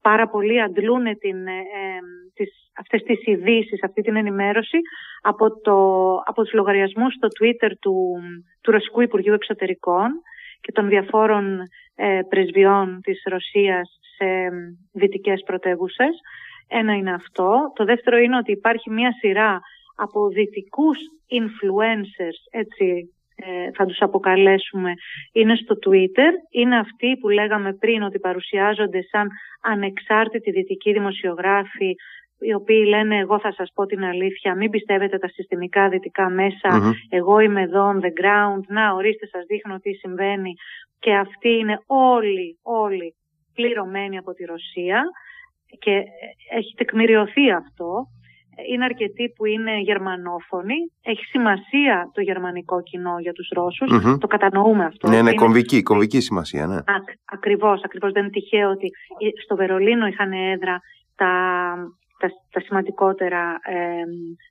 πάρα 0.00 0.28
πολλοί 0.28 0.60
αντλούν 0.62 1.04
την, 1.18 1.46
ε, 1.46 1.98
τις, 2.34 2.50
αυτές 2.78 3.02
τις 3.02 3.26
ειδήσεις, 3.26 3.84
αυτή 3.84 4.02
την 4.02 4.16
ενημέρωση 4.16 4.78
από, 5.22 5.60
το, 5.60 5.76
από 6.24 6.42
τους 6.42 6.52
λογαριασμούς 6.52 7.14
στο 7.14 7.28
Twitter 7.28 7.70
του, 7.80 8.16
του 8.60 8.70
Ρωσικού 8.70 9.00
Υπουργείου 9.00 9.34
Εξωτερικών 9.34 10.10
και 10.60 10.72
των 10.72 10.88
διαφόρων 10.88 11.58
ε, 11.94 12.20
πρεσβειών 12.28 13.00
της 13.02 13.22
Ρωσίας 13.24 13.98
σε 14.16 14.26
δυτικές 14.92 15.42
πρωτεύουσες. 15.46 16.18
Ένα 16.68 16.94
είναι 16.94 17.12
αυτό. 17.12 17.72
Το 17.74 17.84
δεύτερο 17.84 18.18
είναι 18.18 18.36
ότι 18.36 18.52
υπάρχει 18.52 18.90
μια 18.90 19.12
σειρά 19.12 19.60
από 19.96 20.28
δυτικούς 20.28 20.98
influencers, 21.40 22.38
έτσι 22.50 22.84
ε, 22.86 23.19
θα 23.76 23.86
τους 23.86 24.00
αποκαλέσουμε, 24.00 24.92
είναι 25.32 25.54
στο 25.54 25.78
Twitter. 25.86 26.30
Είναι 26.50 26.78
αυτοί 26.78 27.16
που 27.16 27.28
λέγαμε 27.28 27.72
πριν 27.72 28.02
ότι 28.02 28.18
παρουσιάζονται 28.18 29.02
σαν 29.02 29.28
ανεξάρτητοι 29.62 30.50
δυτικοί 30.50 30.92
δημοσιογράφοι 30.92 31.94
οι 32.40 32.54
οποίοι 32.54 32.84
λένε 32.88 33.18
εγώ 33.18 33.40
θα 33.40 33.52
σας 33.52 33.70
πω 33.74 33.86
την 33.86 34.04
αλήθεια, 34.04 34.54
μην 34.54 34.70
πιστεύετε 34.70 35.18
τα 35.18 35.28
συστημικά 35.28 35.88
δυτικά 35.88 36.30
εγώ 37.08 37.38
είμαι 37.38 37.62
εδώ 37.62 37.92
on 37.94 38.04
the 38.04 38.12
ground, 38.20 38.62
να 38.68 38.92
ορίστε 38.92 39.26
σας 39.26 39.44
δείχνω 39.46 39.78
τι 39.78 39.92
συμβαίνει 39.92 40.54
και 40.98 41.14
αυτοί 41.14 41.48
είναι 41.48 41.78
όλοι, 41.86 42.58
όλοι 42.62 43.14
πληρωμένοι 43.54 44.18
από 44.18 44.32
τη 44.32 44.44
Ρωσία. 44.44 45.04
Και 45.78 46.02
έχει 46.50 46.74
τεκμηριωθεί 46.76 47.50
αυτό 47.50 48.06
είναι 48.68 48.84
αρκετοί 48.84 49.32
που 49.36 49.44
είναι 49.44 49.78
γερμανόφωνοι. 49.80 50.74
Έχει 51.02 51.24
σημασία 51.24 52.10
το 52.14 52.20
γερμανικό 52.20 52.82
κοινό 52.82 53.18
για 53.18 53.32
τους 53.32 53.48
ρωσους 53.54 54.18
Το 54.18 54.26
κατανοούμε 54.26 54.84
αυτό. 54.84 55.08
Ναι, 55.08 55.22
ναι, 55.22 55.34
κομβική, 55.34 55.82
κομβική 55.82 56.20
σημασία. 56.20 56.66
Ναι. 56.66 56.76
Α, 56.76 56.96
ακριβώς, 57.24 57.82
ακριβώς. 57.84 58.12
Δεν 58.12 58.22
είναι 58.22 58.30
τυχαίο 58.30 58.70
ότι 58.70 58.88
στο 59.44 59.56
Βερολίνο 59.56 60.06
είχαν 60.06 60.32
έδρα 60.32 60.80
τα, 61.16 61.32
τα, 62.18 62.28
τα 62.50 62.60
σημαντικότερα 62.60 63.58
ε, 63.62 64.02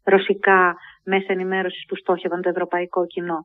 ρωσικά 0.04 0.76
μέσα 1.04 1.26
ενημέρωσης 1.28 1.86
που 1.88 1.96
στόχευαν 1.96 2.42
το 2.42 2.50
ευρωπαϊκό 2.50 3.06
κοινό. 3.06 3.40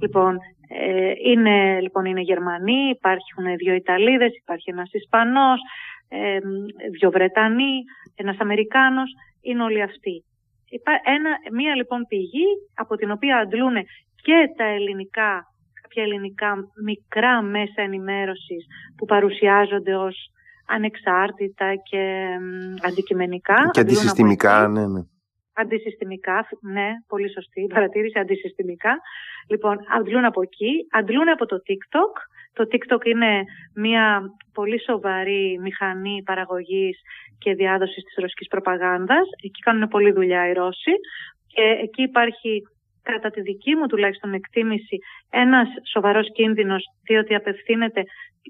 Λοιπόν, 0.00 0.36
ε, 0.68 1.12
είναι, 1.30 1.80
λοιπόν, 1.80 2.04
είναι 2.04 2.20
Γερμανοί, 2.20 2.88
υπάρχουν 2.96 3.56
δύο 3.56 3.74
Ιταλίδες, 3.74 4.36
υπάρχει 4.36 4.70
ένας 4.70 4.92
Ισπανός, 4.92 5.60
ε, 6.08 6.38
δύο 6.98 7.10
Βρετανοί, 7.10 7.74
ένας 8.14 8.36
Αμερικάνος 8.38 9.10
είναι 9.40 9.62
όλοι 9.62 9.82
αυτοί. 9.82 10.24
Ένα, 11.02 11.30
μία 11.52 11.74
λοιπόν 11.74 12.06
πηγή 12.08 12.46
από 12.74 12.96
την 12.96 13.10
οποία 13.10 13.36
αντλούν 13.38 13.74
και 14.22 14.52
τα 14.56 14.64
ελληνικά, 14.64 15.44
κάποια 15.82 16.02
ελληνικά 16.02 16.56
μικρά 16.84 17.42
μέσα 17.42 17.82
ενημέρωσης 17.82 18.66
που 18.96 19.04
παρουσιάζονται 19.04 19.96
ως 19.96 20.30
ανεξάρτητα 20.66 21.74
και 21.74 22.26
αντικειμενικά. 22.82 23.70
Και 23.70 23.80
αντισυστημικά, 23.80 24.68
ναι, 24.68 24.86
ναι. 24.86 25.00
Αντισυστημικά, 25.52 26.48
ναι, 26.60 26.88
πολύ 27.06 27.32
σωστή 27.32 27.66
παρατήρηση, 27.74 28.18
αντισυστημικά. 28.18 28.98
Λοιπόν, 29.48 29.78
αντλούν 29.96 30.24
από 30.24 30.42
εκεί, 30.42 30.86
αντλούν 30.90 31.28
από 31.28 31.46
το 31.46 31.56
TikTok. 31.56 32.12
Το 32.52 32.68
TikTok 32.72 33.04
είναι 33.06 33.44
μια 33.74 34.20
πολύ 34.52 34.80
σοβαρή 34.80 35.58
μηχανή 35.62 36.22
παραγωγής 36.24 37.00
και 37.38 37.54
διάδοσης 37.54 38.04
της 38.04 38.14
ρωσικής 38.16 38.48
προπαγάνδας. 38.48 39.26
Εκεί 39.44 39.60
κάνουν 39.60 39.88
πολλή 39.88 40.12
δουλειά 40.12 40.48
οι 40.48 40.52
Ρώσοι 40.52 40.94
και 41.46 41.62
εκεί 41.82 42.02
υπάρχει 42.02 42.62
κατά 43.02 43.30
τη 43.30 43.40
δική 43.40 43.74
μου 43.74 43.86
τουλάχιστον 43.86 44.32
εκτίμηση 44.32 44.98
ένας 45.30 45.68
σοβαρός 45.92 46.32
κίνδυνος 46.32 46.82
διότι 47.06 47.34
απευθύνεται 47.34 48.02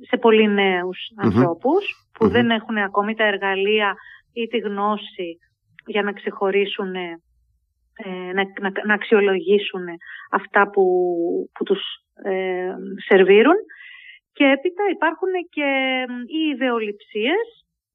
σε 0.09 0.17
πολύ 0.17 0.49
νέους 0.49 0.99
ανθρώπους 1.17 1.85
που 2.13 2.29
δεν 2.29 2.51
έχουν 2.51 2.77
ακόμη 2.77 3.15
τα 3.15 3.25
εργαλεία 3.25 3.95
ή 4.33 4.47
τη 4.47 4.59
γνώση 4.59 5.39
για 5.87 6.03
να 6.03 6.13
ξεχωρίσουν, 6.13 6.95
ε, 6.95 7.21
να, 8.35 8.43
να, 8.87 8.95
αξιολογήσουν 8.95 9.85
αυτά 10.31 10.71
που, 10.71 10.85
που 11.55 11.65
τους 11.65 11.83
ε, 12.25 12.73
σερβίρουν. 13.09 13.57
Και 14.33 14.45
έπειτα 14.45 14.83
υπάρχουν 14.91 15.33
και 15.51 15.69
οι 16.27 16.49
ιδεολειψίες, 16.55 17.47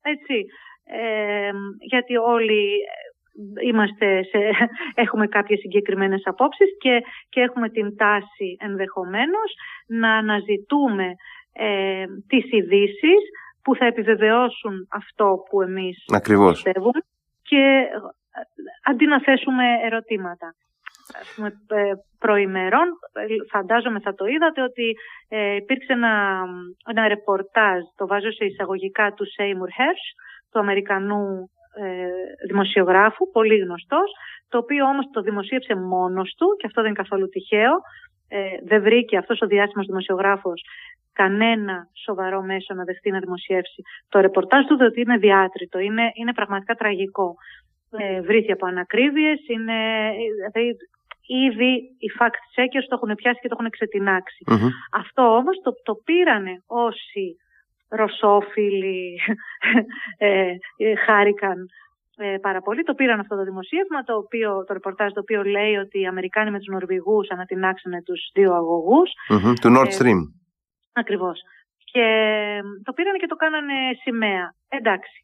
έτσι, 0.01 0.45
ε, 0.85 1.51
γιατί 1.79 2.17
όλοι 2.17 2.79
είμαστε 3.61 4.23
σε, 4.23 4.39
έχουμε 5.03 5.27
κάποιες 5.27 5.59
συγκεκριμένες 5.59 6.21
απόψεις 6.25 6.77
και, 6.79 7.01
και 7.29 7.41
έχουμε 7.41 7.69
την 7.69 7.95
τάση 7.97 8.57
ενδεχομένως 8.59 9.53
να 9.87 10.13
αναζητούμε 10.13 11.15
ε, 11.53 12.05
τις 12.27 12.51
ειδήσει 12.51 13.13
που 13.63 13.75
θα 13.75 13.85
επιβεβαιώσουν 13.85 14.87
αυτό 14.91 15.43
που 15.49 15.61
εμείς 15.61 16.05
Ακριβώς. 16.13 16.51
πιστεύουμε 16.51 16.99
και 17.41 17.57
ε, 17.57 18.41
αντί 18.83 19.05
να 19.05 19.21
θέσουμε 19.21 19.63
ερωτήματα. 19.83 20.55
Ας 21.21 21.33
πούμε, 21.35 21.47
ε, 21.67 21.93
προημερών, 22.19 22.87
φαντάζομαι 23.51 23.99
θα 23.99 24.13
το 24.13 24.25
είδατε 24.25 24.61
ότι 24.61 24.95
ε, 25.29 25.55
υπήρξε 25.55 25.93
ένα, 25.93 26.45
ένα 26.89 27.07
ρεπορτάζ, 27.07 27.81
το 27.95 28.07
βάζω 28.07 28.31
σε 28.31 28.45
εισαγωγικά 28.45 29.13
του 29.13 29.25
Σέιμουρ 29.35 29.69
Χέρς, 29.69 30.03
του 30.53 30.59
Αμερικανού 30.59 31.49
ε, 31.75 32.45
δημοσιογράφου, 32.47 33.31
πολύ 33.31 33.57
γνωστός, 33.57 34.11
το 34.49 34.57
οποίο 34.57 34.85
όμως 34.85 35.05
το 35.11 35.21
δημοσίευσε 35.21 35.75
μόνος 35.75 36.33
του 36.37 36.47
και 36.57 36.67
αυτό 36.67 36.81
δεν 36.81 36.91
είναι 36.91 37.01
καθόλου 37.01 37.29
τυχαίο. 37.29 37.73
Ε, 38.27 38.39
δεν 38.63 38.81
βρήκε 38.81 39.17
αυτός 39.17 39.41
ο 39.41 39.47
διάσημος 39.47 39.85
δημοσιογράφος 39.85 40.61
κανένα 41.13 41.87
σοβαρό 42.05 42.41
μέσο 42.41 42.73
να 42.73 42.83
δεχτεί 42.83 43.11
να 43.11 43.19
δημοσιεύσει 43.19 43.81
το 44.09 44.19
ρεπορτάζ 44.19 44.65
του, 44.65 44.77
διότι 44.77 45.01
είναι 45.01 45.17
διάτριτο, 45.17 45.79
είναι, 45.79 46.11
είναι 46.13 46.33
πραγματικά 46.33 46.73
τραγικό. 46.73 47.35
Ε, 47.97 48.21
βρήθη 48.21 48.51
από 48.51 48.65
ανακρίβειες, 48.65 49.39
είναι, 49.47 49.77
δηλαδή, 50.35 50.77
ήδη 51.47 51.71
οι 51.97 52.09
fact 52.19 52.39
checkers 52.55 52.85
το 52.89 52.95
έχουν 52.95 53.15
πιάσει 53.15 53.39
και 53.39 53.47
το 53.47 53.55
έχουν 53.59 53.69
ξετινάξει. 53.69 54.43
Αυτό 54.91 55.35
όμως 55.35 55.61
το, 55.63 55.71
το 55.83 55.93
πήρανε 55.95 56.63
όσοι 56.67 57.37
ρωσόφιλοι 57.95 59.19
ε, 60.17 60.55
ε, 60.77 60.95
χάρηκαν 60.95 61.67
ε, 62.17 62.37
πάρα 62.41 62.61
πολύ. 62.61 62.83
Το 62.83 62.93
πήραν 62.93 63.19
αυτό 63.19 63.35
το 63.35 63.43
δημοσίευμα, 63.43 64.03
το, 64.03 64.15
οποίο, 64.15 64.63
το 64.63 64.73
ρεπορτάζ 64.73 65.11
το 65.11 65.19
οποίο 65.19 65.43
λέει 65.43 65.75
ότι 65.75 65.99
οι 65.99 66.05
Αμερικάνοι 66.05 66.51
με 66.51 66.57
τους 66.57 66.67
Νορβηγούς 66.67 67.29
ανατινάξουν 67.29 68.03
τους 68.03 68.29
δύο 68.33 68.53
αγωγούς. 68.53 69.11
του 69.61 69.69
Nord 69.75 69.91
Stream. 69.99 70.19
Ακριβώς. 70.93 71.41
Και 71.91 72.05
το 72.83 72.93
πήραν 72.93 73.17
και 73.17 73.27
το 73.27 73.35
κάνανε 73.35 73.73
σημαία. 74.01 74.53
Εντάξει. 74.67 75.17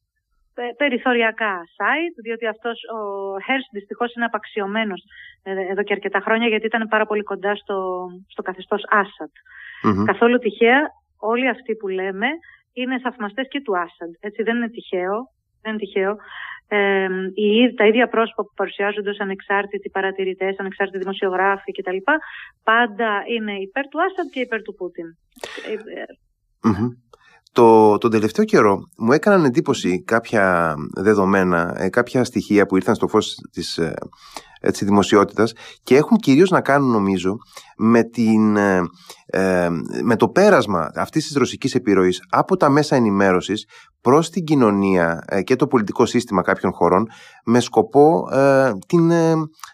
Περιθωριακά 0.77 1.53
site, 1.77 2.15
διότι 2.23 2.47
αυτός 2.47 2.79
ο 2.95 2.99
Χέρς 3.45 3.67
δυστυχώς 3.71 4.13
είναι 4.13 4.25
απαξιωμένος 4.25 5.03
εδώ 5.43 5.83
και 5.83 5.93
αρκετά 5.93 6.19
χρόνια 6.19 6.47
γιατί 6.47 6.65
ήταν 6.65 6.87
πάρα 6.87 7.05
πολύ 7.05 7.23
κοντά 7.23 7.55
στο, 7.55 8.07
στο 8.27 8.41
καθεστώς 8.41 8.83
Άσαντ. 8.89 9.33
Καθόλου 10.05 10.37
τυχαία 10.37 10.81
όλοι 11.19 11.49
αυτοί 11.49 11.75
που 11.75 11.87
λέμε 11.87 12.27
είναι 12.81 12.99
θαυμαστές 12.99 13.47
και 13.49 13.61
του 13.61 13.77
Άσαντ. 13.77 14.13
Έτσι 14.19 14.43
δεν 14.43 14.55
είναι 14.55 14.69
τυχαίο. 14.69 15.17
Δεν 15.61 15.71
είναι 15.71 15.81
τυχαίο. 15.83 16.15
Ε, 16.71 17.07
οι, 17.33 17.73
τα 17.73 17.85
ίδια 17.87 18.07
πρόσωπα 18.07 18.43
που 18.43 18.53
παρουσιάζονται 18.55 19.09
ως 19.09 19.19
ανεξάρτητοι 19.19 19.89
παρατηρητές, 19.89 20.59
ανεξάρτητοι 20.59 20.97
δημοσιογράφοι 20.97 21.71
κτλ. 21.71 21.97
πάντα 22.63 23.23
είναι 23.35 23.53
υπέρ 23.53 23.87
του 23.87 23.99
Άσαντ 24.01 24.29
και 24.31 24.39
υπέρ 24.39 24.61
του 24.61 24.73
Πούτιν. 24.73 25.05
Το, 27.51 27.97
τον 27.97 28.11
τελευταίο 28.11 28.45
καιρό 28.45 28.79
μου 28.97 29.11
έκαναν 29.11 29.45
εντύπωση 29.45 30.03
κάποια 30.03 30.75
δεδομένα, 30.97 31.75
ε, 31.77 31.89
κάποια 31.89 32.23
στοιχεία 32.23 32.65
που 32.65 32.75
ήρθαν 32.75 32.95
στο 32.95 33.07
φως 33.07 33.35
της 33.51 33.77
ε, 34.59 34.67
έτσι, 34.67 34.85
δημοσιότητας 34.85 35.53
και 35.83 35.95
έχουν 35.95 36.17
κυρίως 36.17 36.49
να 36.49 36.61
κάνουν 36.61 36.91
νομίζω 36.91 37.37
με, 37.77 38.03
την, 38.03 38.57
ε, 38.57 38.81
ε, 39.25 39.69
με 40.03 40.15
το 40.15 40.29
πέρασμα 40.29 40.91
αυτής 40.95 41.25
της 41.25 41.35
ρωσικής 41.35 41.75
επιρροής 41.75 42.23
από 42.29 42.57
τα 42.57 42.69
μέσα 42.69 42.95
ενημέρωσης 42.95 43.67
προς 44.01 44.29
την 44.29 44.43
κοινωνία 44.43 45.23
ε, 45.27 45.41
και 45.41 45.55
το 45.55 45.67
πολιτικό 45.67 46.05
σύστημα 46.05 46.41
κάποιων 46.41 46.71
χωρών 46.73 47.07
με 47.45 47.59
σκοπό 47.59 48.27
την, 48.87 49.11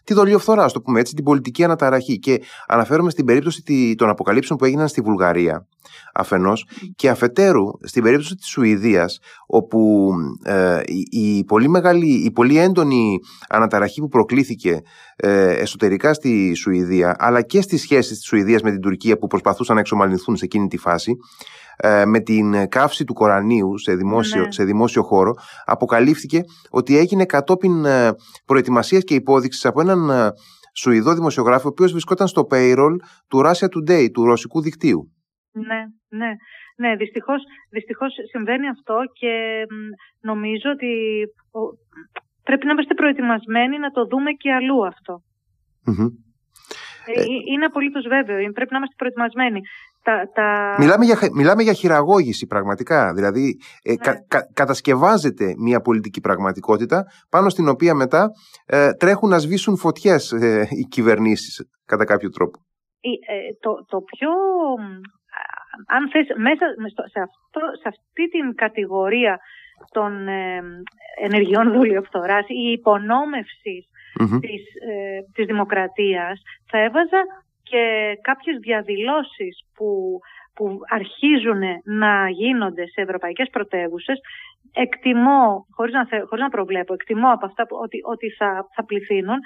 τη 0.04 0.14
δολιοφθορά, 0.14 0.72
το 0.72 0.82
πούμε 0.82 1.00
έτσι, 1.00 1.14
την 1.14 1.24
πολιτική 1.24 1.64
αναταραχή. 1.64 2.20
Και 2.20 2.42
αναφέρομαι 2.68 3.10
στην 3.10 3.26
περίπτωση 3.26 3.96
των 3.98 4.10
αποκαλύψεων 4.10 4.60
που 4.60 4.66
έγιναν 4.66 4.88
στη 4.88 5.02
Βουλγαρία 5.02 5.68
αφενός 6.14 6.68
και 6.96 7.10
αφετέρου 7.10 7.64
στην 7.84 8.04
περίπτωση 8.04 8.36
της 8.36 8.48
Σουηδίας 8.48 9.20
όπου 9.48 10.12
ε, 10.44 10.80
η, 11.10 11.44
πολύ 11.44 11.68
μεγάλη, 11.70 12.08
η 12.08 12.32
πολύ 12.32 12.58
έντονη 12.58 13.20
αναταραχή 13.50 14.02
που 14.02 14.08
προκλήθηκε 14.08 14.82
ε, 15.16 15.52
εσωτερικά 15.52 16.14
στη 16.14 16.54
Σουηδία 16.54 17.16
αλλά 17.20 17.42
και 17.42 17.62
στις 17.62 17.82
σχέσεις 17.82 18.18
της 18.18 18.26
Σουηδίας 18.28 18.62
με 18.62 18.72
την 18.72 18.82
Τουρκία 18.82 19.18
που 19.18 19.28
προσπαθούσαν 19.28 19.76
να 19.76 19.82
εξομαλυνθούν 19.82 20.36
σε 20.36 20.46
εκείνη 20.46 20.68
τη 20.68 20.78
φάση 20.78 21.16
ε, 21.78 22.06
με 22.06 22.20
την 22.20 22.70
καύση 22.70 23.04
του 23.04 23.14
Κορανίου 23.14 23.78
σε 23.78 23.96
δημόσιο, 23.96 24.42
ναι. 24.42 24.52
σε 24.52 24.64
δημόσιο 24.64 25.04
χώρο 25.04 25.34
αποκαλύφθηκε 25.66 26.42
ότι 26.70 26.98
έγινε 26.98 27.26
κατόπιν 27.26 27.86
προετοιμασίας 28.46 29.04
και 29.04 29.14
υπόδειξης 29.14 29.66
από 29.66 29.82
έναν 29.82 30.34
Σουηδό 30.78 31.14
δημοσιογράφο, 31.14 31.68
ο 31.68 31.70
οποίος 31.72 31.92
βρισκόταν 31.92 32.28
στο 32.28 32.48
payroll 32.52 32.96
του 33.28 33.42
Russia 33.46 33.68
Today, 33.76 34.08
του 34.14 34.26
ρωσικού 34.26 34.62
δικτύου. 34.62 35.15
Ναι, 35.70 35.82
ναι. 36.20 36.32
Ναι, 36.78 36.96
δυστυχώς, 36.96 37.42
δυστυχώς 37.70 38.14
συμβαίνει 38.32 38.68
αυτό 38.68 38.98
και 39.20 39.34
νομίζω 40.22 40.70
ότι 40.76 40.92
πρέπει 42.44 42.66
να 42.66 42.72
είμαστε 42.72 42.94
προετοιμασμένοι 42.94 43.78
να 43.80 43.90
το 43.90 44.06
δούμε 44.06 44.32
και 44.32 44.52
αλλού 44.54 44.78
ε, 47.06 47.22
ε, 47.22 47.24
είναι 47.52 47.66
απολύτως 47.66 48.06
βέβαιο. 48.08 48.52
Πρέπει 48.52 48.72
να 48.72 48.78
είμαστε 48.78 48.96
προετοιμασμένοι. 48.98 49.60
Τα, 50.04 50.30
τα... 50.34 50.76
Μιλάμε, 50.80 51.06
για, 51.06 51.18
μιλάμε 51.34 51.64
για 51.64 51.74
χειραγώγηση 51.74 52.46
πραγματικά. 52.48 53.14
Δηλαδή 53.14 53.58
ε, 53.84 53.92
ναι. 53.92 54.14
κατασκευάζεται 54.54 55.54
μια 55.58 55.80
πολιτική 55.80 56.22
πραγματικότητα 56.22 57.06
πάνω 57.30 57.50
στην 57.50 57.68
οποία 57.68 57.94
μετά 57.96 58.30
ε, 58.66 58.94
τρέχουν 58.94 59.30
να 59.30 59.38
σβήσουν 59.38 59.78
φωτιές 59.78 60.32
ε, 60.32 60.68
οι 60.70 60.84
κυβερνήσεις 60.84 61.70
κατά 61.86 62.06
κάποιο 62.06 62.30
τρόπο. 62.30 62.60
το, 63.60 63.86
το 63.88 64.02
πιο... 64.02 64.30
Αν 65.88 66.10
θες, 66.10 66.28
μέσα 66.38 66.66
σε, 67.12 67.20
αυτό, 67.20 67.62
σε 67.82 67.88
αυτή 67.88 68.28
την 68.28 68.56
κατηγορία 68.56 69.40
των 69.92 70.28
ενεργειών 71.22 71.72
δολιοφθοράς 71.72 72.46
ή 72.48 72.72
υπονόμευσης 72.72 73.88
mm 74.20 74.40
της, 74.42 74.64
ε, 74.90 75.20
της 75.34 75.46
δημοκρατίας 75.46 76.42
θα 76.72 76.78
έβαζα 76.78 77.22
και 77.64 77.84
κάποιες 78.22 78.58
διαδηλώσεις 78.60 79.66
που, 79.76 80.20
που 80.56 80.80
αρχίζουν 80.88 81.62
να 81.84 82.30
γίνονται 82.30 82.88
σε 82.88 83.02
ευρωπαϊκές 83.02 83.50
πρωτεύουσες 83.52 84.20
εκτιμώ, 84.76 85.66
χωρίς 85.76 85.94
να, 85.94 86.08
χωρίς 86.28 86.44
να 86.44 86.50
προβλέπω, 86.50 86.94
εκτιμώ 86.94 87.32
από 87.32 87.46
αυτά 87.46 87.68
που, 87.68 87.78
ότι, 87.82 88.00
ότι 88.04 88.30
θα, 88.30 88.68
θα 88.76 88.86
πληθύνουν 88.86 89.40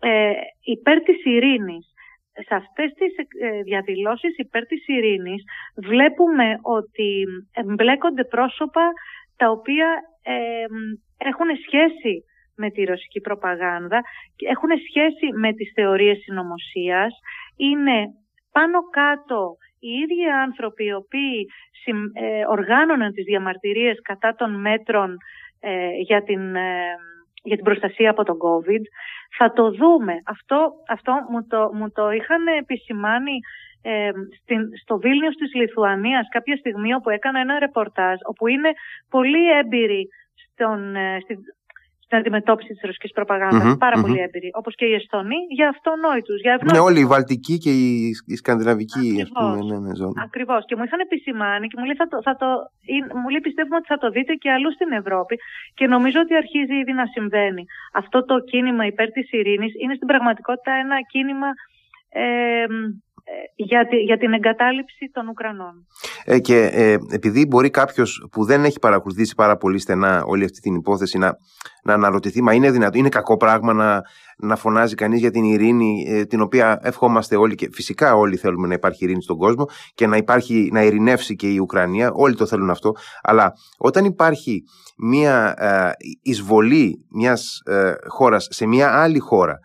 ε, 0.00 0.32
υπέρ 0.60 1.00
της 1.02 1.24
ειρήνης. 1.24 1.86
Σε 2.46 2.54
αυτές 2.54 2.92
τις 2.92 3.14
ε, 3.40 3.62
διαδηλώσεις 3.62 4.36
υπέρ 4.36 4.66
της 4.66 4.86
ειρήνης 4.86 5.44
βλέπουμε 5.76 6.58
ότι 6.62 7.24
εμπλέκονται 7.52 8.24
πρόσωπα 8.24 8.92
τα 9.36 9.50
οποία 9.50 9.88
ε, 10.22 10.66
έχουν 11.16 11.48
σχέση 11.66 12.24
με 12.56 12.70
τη 12.70 12.84
ρωσική 12.84 13.20
προπαγάνδα, 13.20 14.02
έχουν 14.48 14.70
σχέση 14.88 15.26
με 15.32 15.52
τις 15.52 15.72
θεωρίες 15.74 16.18
συνωμοσίας. 16.18 17.14
είναι 17.56 18.06
πάνω 18.52 18.78
κάτω 18.90 19.56
οι 19.78 19.88
ίδιοι 19.88 20.28
άνθρωποι 20.46 20.84
οι 20.84 20.92
οποίοι 20.92 21.46
ε, 22.12 22.46
οργάνωναν 22.46 23.12
τις 23.12 23.24
διαμαρτυρίες 23.24 23.98
κατά 24.02 24.34
των 24.34 24.60
μέτρων 24.60 25.16
ε, 25.60 25.90
για, 26.08 26.22
την, 26.22 26.56
ε, 26.56 26.96
για 27.46 27.56
την 27.56 27.64
προστασία 27.64 28.10
από 28.10 28.22
τον 28.24 28.36
COVID. 28.46 28.84
Θα 29.38 29.52
το 29.52 29.70
δούμε. 29.70 30.14
Αυτό, 30.26 30.72
αυτό 30.88 31.12
μου, 31.30 31.46
το, 31.46 31.70
μου 31.72 31.90
το 31.90 32.10
είχαν 32.10 32.46
επισημάνει 32.46 33.36
ε, 33.82 34.10
στην, 34.42 34.60
στο 34.82 34.98
Βίλνιος 34.98 35.34
της 35.34 35.54
Λιθουανίας 35.54 36.28
κάποια 36.28 36.56
στιγμή 36.56 36.94
όπου 36.94 37.10
έκανα 37.10 37.40
ένα 37.40 37.58
ρεπορτάζ 37.58 38.18
όπου 38.22 38.46
είναι 38.46 38.70
πολύ 39.10 39.50
έμπειροι 39.58 40.08
στον, 40.34 40.94
στην, 41.22 41.38
στην 42.06 42.18
αντιμετώπιση 42.18 42.70
της 42.72 42.82
ρωσικής 42.88 43.12
παρα 43.78 43.96
πολύ 44.00 44.20
έμπειροι. 44.26 44.50
Όπως 44.60 44.74
και 44.74 44.86
οι 44.90 44.94
Εσθονοί, 45.00 45.40
για 45.58 45.68
αυτονόητους. 45.74 46.40
Για 46.40 46.58
ναι, 46.72 46.78
όλοι 46.78 47.00
οι 47.00 47.06
Βαλτικοί 47.12 47.56
και 47.64 47.72
οι, 47.80 47.90
οι 48.26 48.36
Σκανδιναβικοί, 48.42 49.08
ας 49.24 49.30
πούμε, 49.34 49.58
ναι, 49.68 49.78
ναι, 49.84 49.94
ζώνη. 50.00 50.14
Ακριβώς. 50.28 50.62
Και 50.66 50.76
μου 50.76 50.84
είχαν 50.86 51.00
επισημάνει 51.00 51.66
και 51.68 51.76
μου 51.78 51.84
λέει, 51.88 51.98
θα 52.02 52.08
το, 52.12 52.16
θα 52.26 52.34
το, 52.40 52.48
μου 53.20 53.28
λέει 53.32 53.42
πιστεύουμε 53.48 53.76
ότι 53.76 53.86
θα 53.92 53.98
το 54.02 54.08
δείτε 54.10 54.32
και 54.42 54.50
αλλού 54.50 54.70
στην 54.72 54.90
Ευρώπη. 55.00 55.34
Και 55.74 55.86
νομίζω 55.94 56.18
ότι 56.20 56.34
αρχίζει 56.42 56.74
ήδη 56.82 56.92
να 56.92 57.06
συμβαίνει. 57.06 57.64
Αυτό 57.92 58.24
το 58.24 58.36
κίνημα 58.50 58.86
υπέρ 58.86 59.08
της 59.10 59.26
ειρήνης 59.32 59.72
είναι 59.82 59.94
στην 59.94 60.08
πραγματικότητα 60.12 60.72
ένα 60.84 60.96
κίνημα. 61.12 61.50
Ε, 62.08 62.66
για, 63.56 63.86
για 64.04 64.18
την 64.18 64.32
εγκατάλειψη 64.32 65.10
των 65.12 65.28
Ουκρανών. 65.28 65.86
Ε, 66.24 66.38
και 66.38 66.70
ε, 66.72 66.96
επειδή 67.10 67.46
μπορεί 67.46 67.70
κάποιος 67.70 68.28
που 68.32 68.44
δεν 68.44 68.64
έχει 68.64 68.78
παρακολουθήσει 68.78 69.34
πάρα 69.34 69.56
πολύ 69.56 69.78
στενά 69.78 70.22
όλη 70.24 70.44
αυτή 70.44 70.60
την 70.60 70.74
υπόθεση 70.74 71.18
να, 71.18 71.38
να 71.82 71.92
αναρωτηθεί, 71.92 72.42
μα 72.42 72.52
είναι 72.52 72.70
δυνατό, 72.70 72.98
είναι 72.98 73.08
κακό 73.08 73.36
πράγμα 73.36 73.72
να, 73.72 74.02
να 74.36 74.56
φωνάζει 74.56 74.94
κανείς 74.94 75.20
για 75.20 75.30
την 75.30 75.44
ειρήνη, 75.44 76.04
ε, 76.08 76.24
την 76.24 76.40
οποία 76.40 76.78
ευχόμαστε 76.82 77.36
όλοι 77.36 77.54
και 77.54 77.68
φυσικά 77.72 78.14
όλοι 78.14 78.36
θέλουμε 78.36 78.66
να 78.66 78.74
υπάρχει 78.74 79.04
ειρήνη 79.04 79.22
στον 79.22 79.36
κόσμο 79.36 79.64
και 79.94 80.06
να, 80.06 80.16
υπάρχει, 80.16 80.68
να 80.72 80.82
ειρηνεύσει 80.82 81.36
και 81.36 81.52
η 81.52 81.58
Ουκρανία, 81.58 82.10
όλοι 82.12 82.34
το 82.34 82.46
θέλουν 82.46 82.70
αυτό. 82.70 82.92
Αλλά 83.22 83.52
όταν 83.78 84.04
υπάρχει 84.04 84.62
μια 84.98 85.54
ε, 85.58 85.90
εισβολή 86.22 87.04
μιας 87.10 87.62
ε, 87.64 87.92
χώρας 88.06 88.46
σε 88.50 88.66
μια 88.66 89.00
άλλη 89.02 89.18
χώρα 89.18 89.58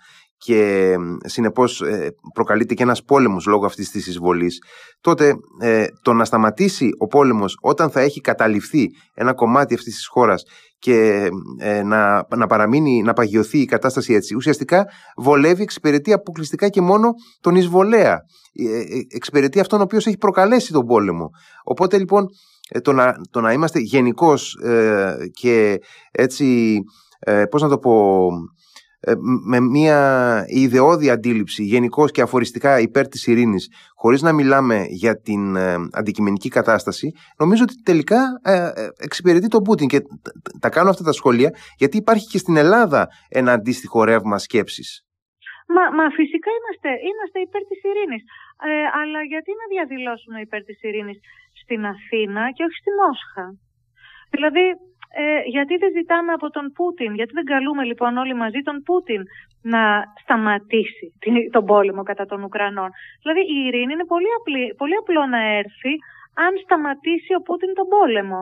και 0.45 0.95
συνεπώς 1.25 1.81
ε, 1.81 2.15
προκαλείται 2.33 2.73
και 2.73 2.83
ένας 2.83 3.03
πόλεμος 3.03 3.45
λόγω 3.45 3.65
αυτής 3.65 3.91
της 3.91 4.07
εισβολής, 4.07 4.63
τότε 5.01 5.33
ε, 5.59 5.85
το 6.01 6.13
να 6.13 6.25
σταματήσει 6.25 6.89
ο 6.97 7.07
πόλεμος 7.07 7.57
όταν 7.61 7.89
θα 7.89 7.99
έχει 7.99 8.21
καταληφθεί 8.21 8.89
ένα 9.13 9.33
κομμάτι 9.33 9.73
αυτής 9.73 9.95
της 9.95 10.07
χώρας 10.07 10.43
και 10.79 11.29
ε, 11.59 11.83
να, 11.83 12.27
να 12.35 12.47
παραμείνει, 12.47 13.01
να 13.01 13.13
παγιωθεί 13.13 13.57
η 13.59 13.65
κατάσταση 13.65 14.13
έτσι, 14.13 14.35
ουσιαστικά 14.35 14.85
βολεύει, 15.17 15.61
εξυπηρετεί 15.61 16.13
αποκλειστικά 16.13 16.69
και 16.69 16.81
μόνο 16.81 17.11
τον 17.41 17.55
εισβολέα. 17.55 18.19
Εξυπηρετεί 19.15 19.59
αυτόν 19.59 19.79
ο 19.79 19.83
οποίος 19.83 20.07
έχει 20.07 20.17
προκαλέσει 20.17 20.71
τον 20.71 20.85
πόλεμο. 20.85 21.29
Οπότε 21.63 21.97
λοιπόν 21.97 22.25
το 22.81 22.93
να, 22.93 23.13
το 23.31 23.41
να 23.41 23.51
είμαστε 23.51 23.79
γενικώς 23.79 24.57
και 25.33 25.79
έτσι, 26.11 26.77
πώς 27.49 27.61
να 27.61 27.69
το 27.69 27.77
πω 27.77 28.27
ε, 28.27 28.60
με 29.45 29.59
μια 29.59 30.43
ιδεώδη 30.47 31.09
αντίληψη 31.09 31.63
γενικώς 31.63 32.11
και 32.11 32.21
αφοριστικά 32.21 32.79
υπέρ 32.79 33.07
της 33.07 33.27
ειρήνης 33.27 33.69
χωρίς 33.95 34.21
να 34.21 34.31
μιλάμε 34.31 34.85
για 34.89 35.21
την 35.21 35.55
ε, 35.55 35.75
αντικειμενική 35.91 36.49
κατάσταση 36.49 37.11
νομίζω 37.37 37.63
ότι 37.63 37.81
τελικά 37.83 38.21
ε, 38.43 38.69
εξυπηρετεί 38.97 39.47
τον 39.47 39.63
Πούτιν 39.63 39.87
και 39.87 39.99
τα 40.59 40.69
κάνω 40.69 40.89
αυτά 40.89 41.03
τα 41.03 41.11
σχόλια 41.11 41.49
γιατί 41.77 41.97
υπάρχει 41.97 42.27
και 42.27 42.37
στην 42.37 42.55
Ελλάδα 42.57 43.07
ένα 43.29 43.51
αντίστοιχο 43.51 44.03
ρεύμα 44.03 44.37
σκέψης. 44.37 45.05
Μα, 45.75 45.83
μα 45.97 46.09
φυσικά 46.09 46.49
είμαστε, 46.57 46.89
είμαστε 47.09 47.37
υπέρ 47.47 47.61
της 47.69 47.79
ειρήνης. 47.87 48.23
αλλά 49.01 49.21
γιατί 49.31 49.51
να 49.59 49.65
διαδηλώσουμε 49.73 50.39
υπέρ 50.41 50.61
της 50.63 50.81
ειρήνης 50.81 51.19
στην 51.61 51.85
Αθήνα 51.85 52.51
και 52.55 52.63
όχι 52.63 52.77
στη 52.81 52.91
Μόσχα. 52.99 53.45
Δηλαδή 54.33 54.65
ε, 55.19 55.41
γιατί 55.55 55.77
δεν 55.77 55.91
ζητάμε 55.97 56.31
από 56.31 56.49
τον 56.49 56.71
Πούτιν, 56.75 57.13
γιατί 57.13 57.31
δεν 57.33 57.45
καλούμε 57.45 57.83
λοιπόν 57.83 58.17
όλοι 58.17 58.35
μαζί 58.35 58.61
τον 58.67 58.77
Πούτιν 58.85 59.21
να 59.61 59.81
σταματήσει 60.21 61.07
τον 61.51 61.65
πόλεμο 61.65 62.03
κατά 62.03 62.25
των 62.25 62.43
Ουκρανών. 62.43 62.89
Δηλαδή 63.21 63.41
η 63.55 63.57
ειρήνη 63.65 63.93
είναι 63.93 64.05
πολύ, 64.13 64.31
απλή, 64.39 64.73
πολύ 64.77 64.95
απλό 65.01 65.25
να 65.25 65.41
έρθει 65.61 65.93
αν 66.45 66.51
σταματήσει 66.63 67.31
ο 67.39 67.41
Πούτιν 67.41 67.73
τον 67.73 67.87
πολεμο 67.95 68.41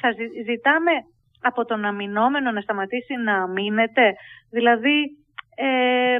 Θα 0.00 0.08
ζητάμε 0.50 0.92
από 1.40 1.64
τον 1.64 1.84
αμυνόμενο 1.84 2.50
να 2.50 2.60
σταματήσει 2.60 3.14
να 3.24 3.34
αμήνεται. 3.42 4.14
Δηλαδή 4.50 4.98
ε, 5.54 6.18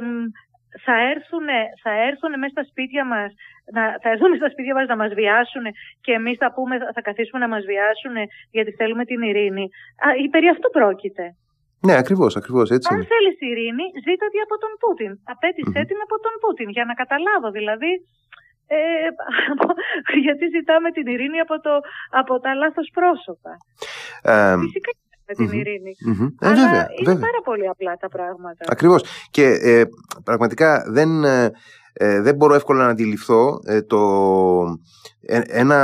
θα 0.85 0.95
έρθουν, 1.13 1.47
θα 1.83 1.93
έρθουν 2.09 2.31
μέσα 2.41 2.53
στα 2.55 2.63
σπίτια 2.71 3.03
μας 3.11 3.29
να, 3.75 3.83
θα 4.01 4.09
έρθουν 4.13 4.31
στα 4.41 4.49
σπίτια 4.53 4.73
μας 4.77 4.85
να 4.91 4.97
μας 5.01 5.11
βιάσουν 5.19 5.65
και 6.05 6.11
εμείς 6.19 6.37
θα, 6.41 6.49
πούμε, 6.55 6.73
θα 6.95 7.01
καθίσουμε 7.07 7.39
να 7.45 7.49
μας 7.53 7.63
βιάσουν 7.71 8.15
γιατί 8.55 8.71
θέλουμε 8.79 9.03
την 9.11 9.21
ειρήνη. 9.29 9.65
Α, 10.05 10.07
περί 10.33 10.47
αυτού 10.55 10.67
πρόκειται. 10.77 11.25
Ναι, 11.87 11.95
ακριβώς, 12.01 12.31
ακριβώς 12.39 12.67
έτσι. 12.75 12.87
Αν 12.93 13.01
θέλεις 13.11 13.35
ειρήνη, 13.49 13.85
ζήτα 14.05 14.27
τη 14.31 14.37
από 14.45 14.55
τον 14.63 14.71
Πούτιν. 14.81 15.11
Απέτησέ 15.33 15.81
την 15.89 15.99
από 16.05 16.15
τον 16.25 16.35
Πούτιν 16.41 16.69
για 16.75 16.85
να 16.89 16.93
καταλάβω. 17.01 17.49
Δηλαδή, 17.57 17.91
ε, 18.77 18.79
γιατί 20.25 20.45
ζητάμε 20.55 20.89
την 20.91 21.05
ειρήνη 21.13 21.39
από, 21.45 21.55
το, 21.65 21.73
από 22.21 22.33
τα 22.43 22.51
λάθος 22.61 22.87
πρόσωπα. 22.97 23.51
Ε, 24.31 24.55
Φυσικά 24.63 24.91
με 25.29 25.45
την 25.45 25.59
ειρηνη 25.59 25.91
Ε, 26.41 26.47
Αλλά 26.47 26.55
βέβαια, 26.55 26.87
είναι 26.99 27.19
πάρα 27.19 27.41
πολύ 27.43 27.67
απλά 27.67 27.95
τα 27.95 28.07
πράγματα. 28.07 28.65
Ακριβώς. 28.67 29.03
Και 29.31 29.45
ε, 29.45 29.83
πραγματικά 30.23 30.83
δεν. 30.91 31.23
Ε, 31.23 31.51
ε, 31.93 32.21
δεν 32.21 32.35
μπορώ 32.35 32.53
εύκολα 32.53 32.83
να 32.83 32.89
αντιληφθώ 32.89 33.59
ε, 33.65 33.81
το, 33.81 33.99
ε, 35.21 35.41
ένα, 35.47 35.79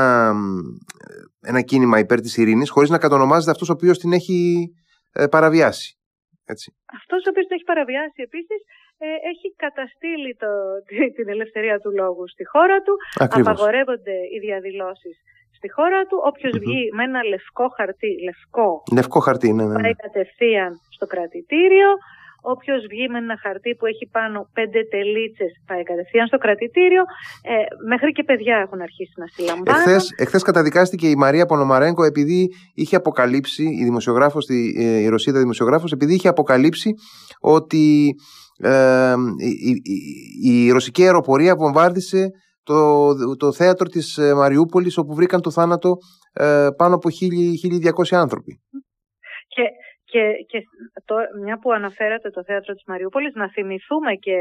ένα 1.42 1.62
κίνημα 1.62 2.00
υπέρ 2.00 2.22
της 2.22 2.38
ειρήνης 2.38 2.70
χωρίς 2.70 2.90
να 2.90 2.98
κατονομάζεται 2.98 3.52
αυτός 3.52 3.70
ο 3.70 3.74
οποίος 3.74 3.98
την 4.00 4.12
έχει 4.14 4.70
παραβιάσει. 5.32 6.00
Έτσι. 6.46 6.76
Αυτός 7.00 7.26
ο 7.26 7.30
οποίος 7.30 7.46
την 7.46 7.56
έχει 7.56 7.64
παραβιάσει 7.64 8.22
επίσης 8.28 8.60
ε, 8.98 9.08
έχει 9.32 9.48
καταστήλει 9.66 10.32
το, 10.44 10.52
την 11.18 11.28
ελευθερία 11.30 11.78
του 11.80 11.92
λόγου 11.92 12.26
στη 12.28 12.44
χώρα 12.54 12.78
του. 12.86 12.94
Ακριβώς. 13.26 13.52
Απαγορεύονται 13.52 14.16
οι 14.34 14.38
διαδηλώσεις 14.48 15.16
στη 15.58 15.68
χώρα 15.76 16.00
του. 16.10 16.18
Όποιος 16.30 16.54
βγει 16.64 16.82
με 16.98 17.04
ένα 17.10 17.20
λευκό 17.32 17.66
χαρτί, 17.78 18.12
λευκό, 18.28 18.70
Λευκό 18.98 19.20
χαρτί, 19.26 19.50
ναι, 19.54 19.64
ναι. 19.64 19.74
ναι. 19.74 19.82
πάει 19.82 19.96
κατευθείαν 20.06 20.72
στο 20.96 21.06
κρατητήριο. 21.14 21.90
Όποιος 22.54 22.86
βγει 22.90 23.08
με 23.10 23.18
ένα 23.18 23.38
χαρτί 23.44 23.76
που 23.76 23.86
έχει 23.86 24.06
πάνω 24.12 24.50
πέντε 24.54 24.80
τελίτσες 24.94 25.52
πάει 25.68 25.84
κατευθείαν 25.84 26.28
στο 26.28 26.38
κρατητήριο. 26.38 27.04
Ε, 27.42 27.54
μέχρι 27.88 28.12
και 28.12 28.24
παιδιά 28.24 28.56
έχουν 28.66 28.82
αρχίσει 28.82 29.14
να 29.16 29.28
συλλαμβάνουν. 29.28 29.82
Εχθές, 29.82 30.04
εχθές 30.18 30.44
καταδικάστηκε 30.44 31.08
η 31.10 31.16
Μαρία 31.16 31.46
Πονομαρέγκο 31.46 32.04
επειδή 32.04 32.50
είχε 32.74 32.96
αποκαλύψει, 32.96 33.64
η, 33.64 33.84
δημοσιογράφος, 33.84 34.48
η, 34.50 34.62
η 35.04 35.08
Ρωσίδα 35.08 35.40
δημοσιογράφος, 35.40 35.92
επειδή 35.92 36.14
είχε 36.14 36.28
αποκαλύψει 36.28 36.94
ότι 37.40 38.16
ε, 38.58 39.14
η, 39.38 39.82
η, 40.42 40.66
η 40.66 40.72
ρωσική 40.72 41.04
αεροπορία 41.04 41.56
βομβάρδισε 41.56 42.32
το, 42.66 43.36
το 43.36 43.52
θέατρο 43.52 43.88
της 43.88 44.18
ε, 44.18 44.34
Μαριούπολης 44.34 44.98
όπου 44.98 45.14
βρήκαν 45.14 45.42
το 45.42 45.52
θάνατο 45.52 45.98
ε, 46.34 46.68
πάνω 46.78 46.96
από 46.96 47.10
1.200 47.82 48.18
άνθρωποι. 48.24 48.62
Και, 49.48 49.64
και, 50.04 50.22
και 50.48 50.60
το, 51.06 51.16
μια 51.44 51.60
που 51.60 51.72
αναφέρατε 51.72 52.30
το 52.30 52.44
θέατρο 52.44 52.74
της 52.74 52.84
Μαριούπολης, 52.88 53.34
να 53.34 53.50
θυμηθούμε 53.50 54.14
και 54.14 54.38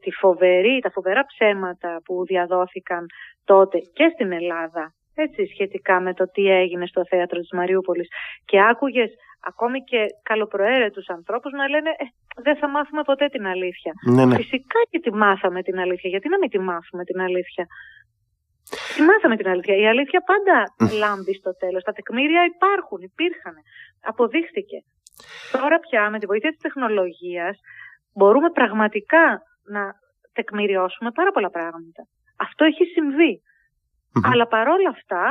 τη 0.00 0.10
φοβερή, 0.10 0.78
τα 0.82 0.90
φοβερά 0.90 1.24
ψέματα 1.26 2.00
που 2.04 2.24
διαδόθηκαν 2.24 3.06
τότε 3.44 3.78
και 3.78 4.10
στην 4.14 4.32
Ελλάδα 4.32 4.94
έτσι, 5.14 5.46
σχετικά 5.46 6.00
με 6.00 6.14
το 6.14 6.24
τι 6.30 6.46
έγινε 6.50 6.86
στο 6.86 7.02
θέατρο 7.06 7.40
της 7.40 7.52
Μαριούπολης 7.52 8.08
και 8.44 8.60
άκουγες 8.70 9.10
ακόμη 9.50 9.78
και 9.90 10.06
καλοπροαίρετους 10.22 11.06
ανθρώπους 11.08 11.52
να 11.52 11.68
λένε 11.68 11.90
ε, 11.90 12.04
δεν 12.42 12.56
θα 12.56 12.68
μάθουμε 12.68 13.02
ποτέ 13.02 13.26
την 13.26 13.46
αλήθεια. 13.46 13.92
Ναι, 14.14 14.24
ναι. 14.24 14.36
Φυσικά 14.36 14.80
και 14.90 14.98
τη 15.00 15.12
μάθαμε 15.12 15.62
την 15.62 15.78
αλήθεια. 15.78 16.10
Γιατί 16.10 16.28
να 16.28 16.38
μην 16.38 16.50
τη 16.50 16.58
μάθουμε 16.58 17.04
την 17.04 17.20
αλήθεια; 17.20 17.66
Τη 18.96 19.02
μάθαμε 19.02 19.36
την 19.36 19.48
αλήθεια. 19.48 19.76
Η 19.76 19.86
αλήθεια 19.86 20.20
πάντα 20.30 20.56
λάμπει 21.02 21.34
στο 21.34 21.56
τέλος. 21.56 21.82
Τα 21.82 21.92
τεκμήρια 21.92 22.42
υπάρχουν, 22.54 23.00
υπήρχαν. 23.10 23.54
Αποδείχθηκε. 24.10 24.78
Τώρα 25.52 25.78
πια 25.78 26.10
με 26.10 26.18
τη 26.18 26.26
βοήθεια 26.26 26.50
της 26.50 26.60
τεχνολογίας 26.66 27.58
μπορούμε 28.14 28.50
πραγματικά 28.50 29.24
να 29.74 29.82
τεκμηριώσουμε 30.32 31.10
πάρα 31.10 31.30
πολλά 31.30 31.50
πράγματα. 31.50 32.02
Αυτό 32.36 32.64
έχει 32.64 32.84
Αλλά 34.30 34.46
παρόλα 34.46 34.88
αυτά 34.88 35.24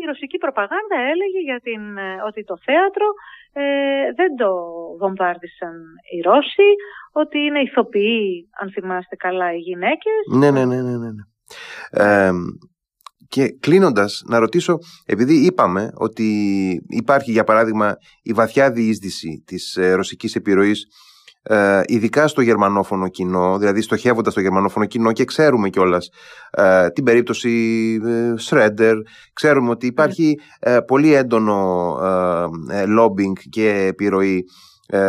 η 0.00 0.02
ρωσική 0.10 0.38
προπαγάνδα 0.44 0.98
έλεγε 1.12 1.40
για 1.48 1.60
την, 1.66 1.82
ότι 2.28 2.44
το 2.44 2.56
θέατρο 2.66 3.08
ε, 3.52 3.64
δεν 4.18 4.36
το 4.36 4.50
βομβάρδισαν 5.00 5.76
οι 6.12 6.20
Ρώσοι, 6.20 6.70
ότι 7.12 7.38
είναι 7.38 7.60
ηθοποιοί, 7.60 8.48
αν 8.60 8.70
θυμάστε 8.70 9.16
καλά, 9.16 9.54
οι 9.54 9.62
γυναίκες. 9.68 10.22
Ναι, 10.40 10.50
ναι, 10.50 10.64
ναι, 10.64 10.80
ναι, 10.82 10.96
ναι. 10.96 11.24
Ε, 11.90 12.30
και 13.28 13.48
κλείνοντας, 13.60 14.22
να 14.26 14.38
ρωτήσω, 14.38 14.78
επειδή 15.06 15.34
είπαμε 15.34 15.90
ότι 15.94 16.28
υπάρχει 16.88 17.30
για 17.30 17.44
παράδειγμα 17.44 17.96
η 18.22 18.32
βαθιά 18.32 18.70
διείσδυση 18.70 19.42
της 19.46 19.76
ε, 19.76 19.92
ρωσικής 19.92 20.34
επιρροής 20.34 20.82
ε, 20.82 20.88
ειδικά 21.86 22.28
στο 22.28 22.40
γερμανόφωνο 22.40 23.08
κοινό, 23.08 23.58
δηλαδή 23.58 23.80
στοχεύοντας 23.80 24.32
στο 24.32 24.40
γερμανόφωνο 24.40 24.86
κοινό 24.86 25.12
και 25.12 25.24
ξέρουμε 25.24 25.68
κιόλας 25.68 26.10
ε, 26.50 26.90
την 26.90 27.04
περίπτωση 27.04 27.50
ε, 28.06 28.32
Σρέντερ, 28.36 28.96
ξέρουμε 29.32 29.70
ότι 29.70 29.86
υπάρχει 29.86 30.40
ε, 30.58 30.78
πολύ 30.86 31.14
έντονο 31.14 31.98
ε, 32.70 32.84
lobbying 32.98 33.38
και 33.50 33.68
επιρροή 33.68 34.36
ε, 34.36 34.42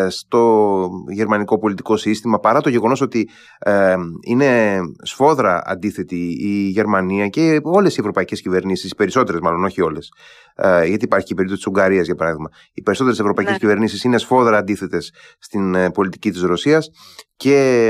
στο 0.08 0.90
γερμανικό 1.08 1.60
πολιτικό 1.60 1.98
σύστημα 1.98 2.40
παρά 2.40 2.62
το 2.62 2.70
γεγονός 2.70 3.02
ότι 3.02 3.30
ε, 3.60 3.96
είναι 4.22 4.80
σφόδρα 5.02 5.62
αντίθετη 5.66 6.38
η 6.40 6.68
Γερμανία 6.68 7.28
και 7.28 7.60
όλες 7.64 7.96
οι 7.96 8.00
ευρωπαϊκές 8.00 8.42
κυβερνήσεις, 8.42 8.92
οι 8.92 8.96
περισσότερες 8.96 9.42
μάλλον, 9.42 9.64
όχι 9.64 9.82
όλες 9.82 10.14
ε, 10.56 10.86
γιατί 10.86 11.06
υπάρχει 11.06 11.26
και 11.26 11.34
η 11.34 11.36
περίπτωση 11.36 11.64
της 11.64 11.72
Ουγγαρίας 11.72 12.06
για 12.06 12.16
παράδειγμα 12.16 12.50
οι 12.74 12.82
περισσότερες 12.82 13.20
ευρωπαϊκές 13.20 13.54
ναι. 13.54 13.60
κυβερνήσεις 13.60 14.04
είναι 14.04 14.18
σφόδρα 14.18 14.58
αντίθετες 14.58 15.14
στην 15.40 15.92
πολιτική 15.92 16.32
της 16.32 16.42
Ρωσίας 16.42 16.90
και 17.36 17.90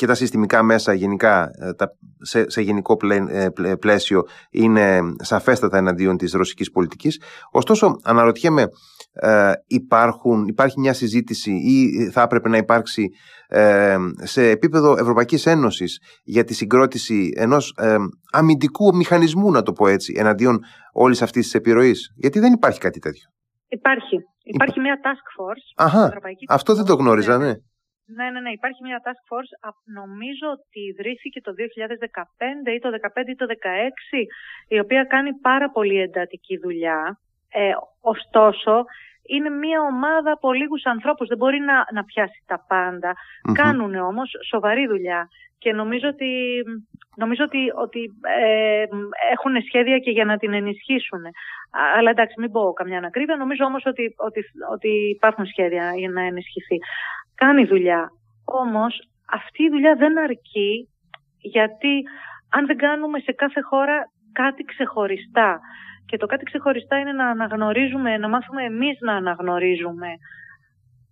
και 0.00 0.06
τα 0.06 0.14
συστημικά 0.14 0.62
μέσα 0.62 0.92
γενικά 0.92 1.50
σε, 2.20 2.50
σε 2.50 2.60
γενικό 2.60 2.96
πλαίσιο 3.80 4.22
είναι 4.50 5.00
σαφέστατα 5.16 5.76
εναντίον 5.76 6.16
της 6.16 6.32
ρωσικής 6.32 6.70
πολιτικής. 6.70 7.22
Ωστόσο 7.50 7.96
αναρωτιέμαι 8.02 8.66
ε, 9.12 9.52
υπάρχουν, 9.66 10.46
υπάρχει 10.46 10.80
μια 10.80 10.92
συζήτηση 10.92 11.50
ή 11.50 12.10
θα 12.10 12.22
έπρεπε 12.22 12.48
να 12.48 12.56
υπάρξει 12.56 13.08
ε, 13.48 13.96
σε 14.22 14.48
επίπεδο 14.48 14.96
Ευρωπαϊκής 14.98 15.46
Ένωσης 15.46 15.98
για 16.22 16.44
τη 16.44 16.54
συγκρότηση 16.54 17.32
ενός 17.36 17.74
ε, 17.78 17.96
αμυντικού 18.32 18.96
μηχανισμού, 18.96 19.50
να 19.50 19.62
το 19.62 19.72
πω 19.72 19.86
έτσι, 19.86 20.14
εναντίον 20.16 20.58
όλης 20.92 21.22
αυτής 21.22 21.42
της 21.44 21.54
επιρροής. 21.54 22.12
Γιατί 22.16 22.38
δεν 22.38 22.52
υπάρχει 22.52 22.78
κάτι 22.78 22.98
τέτοιο. 22.98 23.24
Υπάρχει. 23.68 24.16
Υπάρχει 24.42 24.80
μια 24.80 24.96
task 25.04 25.42
force. 25.42 25.84
Αχα, 25.86 26.12
αυτό 26.48 26.74
δεν 26.74 26.84
το 26.84 26.94
γνώριζα, 26.94 27.38
ναι. 27.38 27.52
Ναι, 28.16 28.30
ναι, 28.30 28.40
ναι. 28.40 28.50
Υπάρχει 28.50 28.82
μια 28.82 29.00
task 29.04 29.22
force, 29.30 29.52
νομίζω 29.84 30.46
ότι 30.56 30.80
ιδρύθηκε 30.90 31.40
το 31.40 31.52
2015 32.66 32.72
ή 32.76 32.78
το 32.78 32.88
2015 33.24 33.28
ή 33.28 33.34
το 33.34 33.46
2016, 33.48 34.16
η 34.68 34.78
οποία 34.78 35.04
κάνει 35.04 35.32
πάρα 35.32 35.70
πολύ 35.70 36.00
εντατική 36.00 36.58
δουλειά. 36.58 37.18
Ε, 37.48 37.72
ωστόσο, 38.00 38.84
είναι 39.26 39.50
μια 39.50 39.80
ομάδα 39.80 40.32
από 40.32 40.52
λίγους 40.52 40.84
ανθρώπους, 40.84 41.28
δεν 41.28 41.36
μπορεί 41.38 41.58
να, 41.58 41.86
να 41.92 42.04
πιάσει 42.04 42.42
τα 42.46 42.64
πάντα. 42.68 43.12
Mm-hmm. 43.12 43.52
Κάνουν 43.54 43.94
όμως 43.94 44.30
σοβαρή 44.50 44.86
δουλειά 44.86 45.28
και 45.62 45.72
νομίζω 45.72 46.08
ότι, 46.08 46.32
νομίζω 47.16 47.44
ότι, 47.44 47.62
ότι 47.84 48.02
ε, 48.40 48.84
έχουν 49.32 49.62
σχέδια 49.66 49.98
και 49.98 50.10
για 50.10 50.24
να 50.24 50.36
την 50.36 50.52
ενισχύσουν. 50.52 51.22
Αλλά 51.96 52.10
εντάξει, 52.10 52.40
μην 52.40 52.50
πω 52.50 52.72
καμιά 52.72 52.98
ανακρίβεια, 52.98 53.36
νομίζω 53.36 53.64
όμως 53.64 53.82
ότι, 53.86 54.14
ότι, 54.16 54.40
ότι 54.70 54.88
υπάρχουν 55.16 55.46
σχέδια 55.46 55.92
για 55.96 56.10
να 56.10 56.22
ενισχυθεί. 56.22 56.78
Κάνει 57.42 57.64
δουλειά. 57.64 58.02
Όμως 58.44 58.92
αυτή 59.38 59.62
η 59.62 59.70
δουλειά 59.74 59.94
δεν 59.94 60.18
αρκεί 60.18 60.88
γιατί 61.54 61.92
αν 62.56 62.66
δεν 62.66 62.76
κάνουμε 62.76 63.18
σε 63.18 63.32
κάθε 63.32 63.60
χώρα 63.60 63.96
κάτι 64.32 64.62
ξεχωριστά 64.62 65.60
και 66.06 66.16
το 66.16 66.26
κάτι 66.26 66.44
ξεχωριστά 66.44 66.98
είναι 66.98 67.12
να 67.12 67.26
αναγνωρίζουμε, 67.26 68.16
να 68.18 68.28
μάθουμε 68.28 68.62
εμείς 68.64 68.96
να 69.00 69.12
αναγνωρίζουμε 69.14 70.08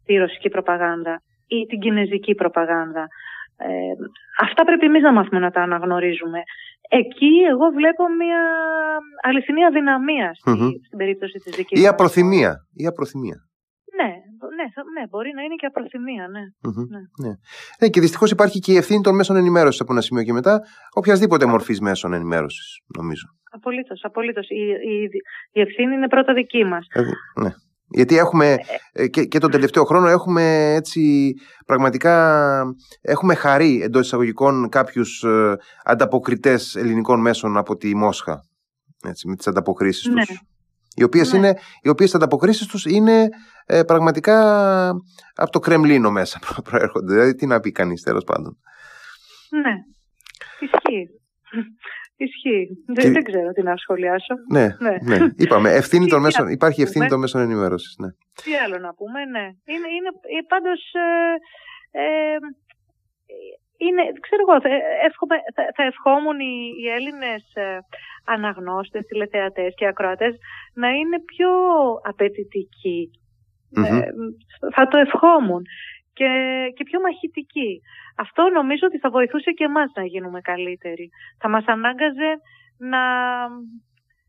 τη 0.05 0.15
ρωσική 0.17 0.49
προπαγάνδα 0.49 1.15
ή 1.47 1.67
την 1.67 1.79
κινέζικη 1.81 2.35
προπαγάνδα. 2.35 3.07
Ε, 3.57 3.69
αυτά 4.41 4.65
πρέπει 4.65 4.87
εμείς 4.87 5.03
να 5.03 5.13
μάθουμε 5.13 5.41
να 5.41 5.51
τα 5.51 5.63
αναγνωρίζουμε. 5.63 6.41
Εκεί 6.89 7.33
εγώ 7.51 7.67
βλέπω 7.79 8.05
μια 8.21 8.43
αληθινή 9.23 9.65
αδυναμία 9.65 10.31
στην 10.87 10.99
περίπτωση 10.99 11.39
της 11.39 11.57
δικής 11.57 11.83
Ή 11.83 11.87
απροθυμία. 11.87 12.53
Ή 12.75 12.87
απροθυμία. 12.87 13.48
Ναι, 14.77 14.83
ναι, 14.83 15.01
ναι, 15.01 15.07
μπορεί 15.09 15.31
να 15.35 15.43
είναι 15.43 15.55
και 15.55 15.67
απροθυμία, 15.67 16.29
ναι. 16.29 16.41
ναι. 16.71 17.29
ναι. 17.29 17.35
ναι 17.81 17.89
και 17.89 18.01
δυστυχώς 18.01 18.31
υπάρχει 18.31 18.59
και 18.59 18.73
η 18.73 18.77
ευθύνη 18.77 19.01
των 19.01 19.15
μέσων 19.15 19.37
ενημέρωσης 19.37 19.81
από 19.81 19.93
ένα 19.93 20.01
σημείο 20.01 20.23
και 20.23 20.33
μετά, 20.33 20.61
οποιασδήποτε 20.95 21.47
μορφής 21.47 21.81
μέσων 21.81 22.13
ενημέρωσης, 22.13 22.81
νομίζω. 22.97 23.27
Απολύτως, 23.51 24.01
απολύτως. 24.05 24.49
Η, 24.49 24.63
η, 24.93 25.09
η 25.53 25.61
ευθύνη 25.61 25.95
είναι 25.95 26.09
πρώτα 26.09 26.35
δική 26.35 26.65
μας. 26.65 26.87
Ε, 26.93 27.01
ναι. 27.43 27.51
Γιατί 27.91 28.17
έχουμε 28.17 28.57
ε, 28.93 29.09
και, 29.09 29.25
και 29.25 29.39
τον 29.39 29.51
τελευταίο 29.51 29.85
χρόνο 29.85 30.09
έχουμε 30.09 30.75
έτσι 30.75 31.33
πραγματικά 31.67 32.63
έχουμε 33.01 33.35
χαρεί 33.35 33.83
εντός 33.83 34.07
εισαγωγικών 34.07 34.69
κάποιους 34.69 35.23
ε, 35.23 35.57
ανταποκριτές 35.85 36.75
ελληνικών 36.77 37.21
μέσων 37.21 37.57
από 37.57 37.77
τη 37.77 37.97
Μόσχα 37.97 38.41
έτσι, 39.07 39.29
με 39.29 39.37
τις 39.37 39.47
ανταποκρίσεις 39.47 40.07
ναι. 40.07 40.25
τους 40.25 40.41
οι 40.99 41.03
οποίες, 41.03 41.33
ναι. 41.33 41.39
είναι, 41.39 41.59
οι 41.83 41.89
οποίες 41.89 42.15
ανταποκρίσεις 42.15 42.67
τους 42.67 42.85
είναι 42.85 43.29
ε, 43.67 43.83
πραγματικά 43.83 44.39
από 45.35 45.51
το 45.51 45.59
Κρεμλίνο 45.59 46.11
μέσα 46.11 46.39
προέρχονται 46.71 47.13
δηλαδή 47.13 47.35
τι 47.35 47.47
να 47.47 47.61
πει 47.61 47.73
κανείς 47.73 48.03
τέλος 48.03 48.25
πάντων 48.25 48.59
Ναι, 49.51 49.75
ισχύει 50.61 51.09
Ισχύει. 52.27 52.69
Δεν, 52.87 53.13
δεν 53.13 53.23
ξέρω 53.23 53.51
τι 53.53 53.63
να 53.63 53.77
σχολιάσω. 53.77 54.35
Ναι, 54.51 54.67
ναι. 54.79 54.97
ναι. 55.03 55.19
Είπαμε, 55.37 55.71
ευθύνη 55.71 56.07
των 56.07 56.21
μέσων, 56.21 56.49
υπάρχει 56.49 56.83
ευθύνη 56.83 57.07
των 57.07 57.19
μέσων 57.21 57.41
ενημέρωσης. 57.41 57.97
Ναι. 57.99 58.09
Τι 58.43 58.57
άλλο 58.65 58.79
να 58.79 58.95
πούμε, 58.95 59.25
ναι. 59.25 59.47
Είναι, 59.73 59.89
είναι 59.97 60.11
ε, 60.39 60.41
πάντως, 60.49 60.81
ε, 60.93 62.01
ε, 62.03 62.37
είναι, 63.85 64.03
ξέρω 64.25 64.43
εγώ, 64.47 64.57
θα, 64.61 64.69
θα, 65.55 65.63
θα 65.77 65.83
ευχόμουν 65.83 66.39
οι, 66.41 66.57
οι 66.81 66.87
Έλληνες 66.89 67.43
ε, 67.55 67.79
αναγνώστες, 68.25 69.07
τηλεθεατές 69.07 69.75
και 69.77 69.87
ακροατές 69.87 70.35
να 70.75 70.89
είναι 70.89 71.19
πιο 71.21 71.51
απαιτητικοι 72.03 73.11
Ε, 73.77 74.09
θα 74.75 74.89
το 74.89 74.99
ευχόμουν 74.99 75.63
και, 76.13 76.31
και 76.77 76.85
πιο 76.85 77.01
μαχητικοί. 77.01 77.81
Αυτό 78.17 78.43
νομίζω 78.59 78.87
ότι 78.87 78.99
θα 78.99 79.11
βοηθούσε 79.11 79.51
και 79.51 79.65
εμάς 79.65 79.91
να 79.95 80.05
γίνουμε 80.05 80.41
καλύτεροι. 80.41 81.11
Θα 81.39 81.49
μας 81.49 81.65
ανάγκαζε 81.67 82.31
να, 82.79 83.03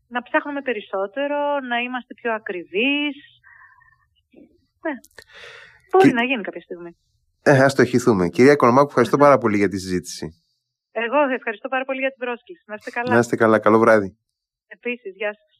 να 0.08 0.22
ψάχνουμε 0.22 0.62
περισσότερο, 0.62 1.60
να 1.60 1.78
είμαστε 1.78 2.14
πιο 2.14 2.32
ακριβείς. 2.32 3.16
Ναι. 4.84 4.94
Μπορεί 5.90 6.12
να 6.12 6.24
γίνει 6.24 6.42
κάποια 6.42 6.60
στιγμή. 6.60 6.96
Ε, 7.50 7.62
ας 7.64 7.74
το 7.74 7.82
ευχηθούμε. 7.82 8.28
Κυρία 8.28 8.56
Κονομάκου, 8.56 8.88
ευχαριστώ 8.88 9.16
πάρα 9.16 9.38
πολύ 9.38 9.56
για 9.56 9.68
τη 9.68 9.78
συζήτηση. 9.78 10.24
Εγώ 11.04 11.18
ευχαριστώ 11.38 11.68
πάρα 11.68 11.84
πολύ 11.84 12.00
για 12.00 12.12
την 12.14 12.18
πρόσκληση. 12.24 12.62
Να 12.66 12.74
είστε 12.74 12.90
καλά. 12.90 13.12
Να 13.12 13.18
είστε 13.18 13.36
καλά. 13.36 13.58
Καλό 13.58 13.78
βράδυ. 13.78 14.16
Επίσης, 14.66 15.12
γεια 15.20 15.32
σας. 15.38 15.52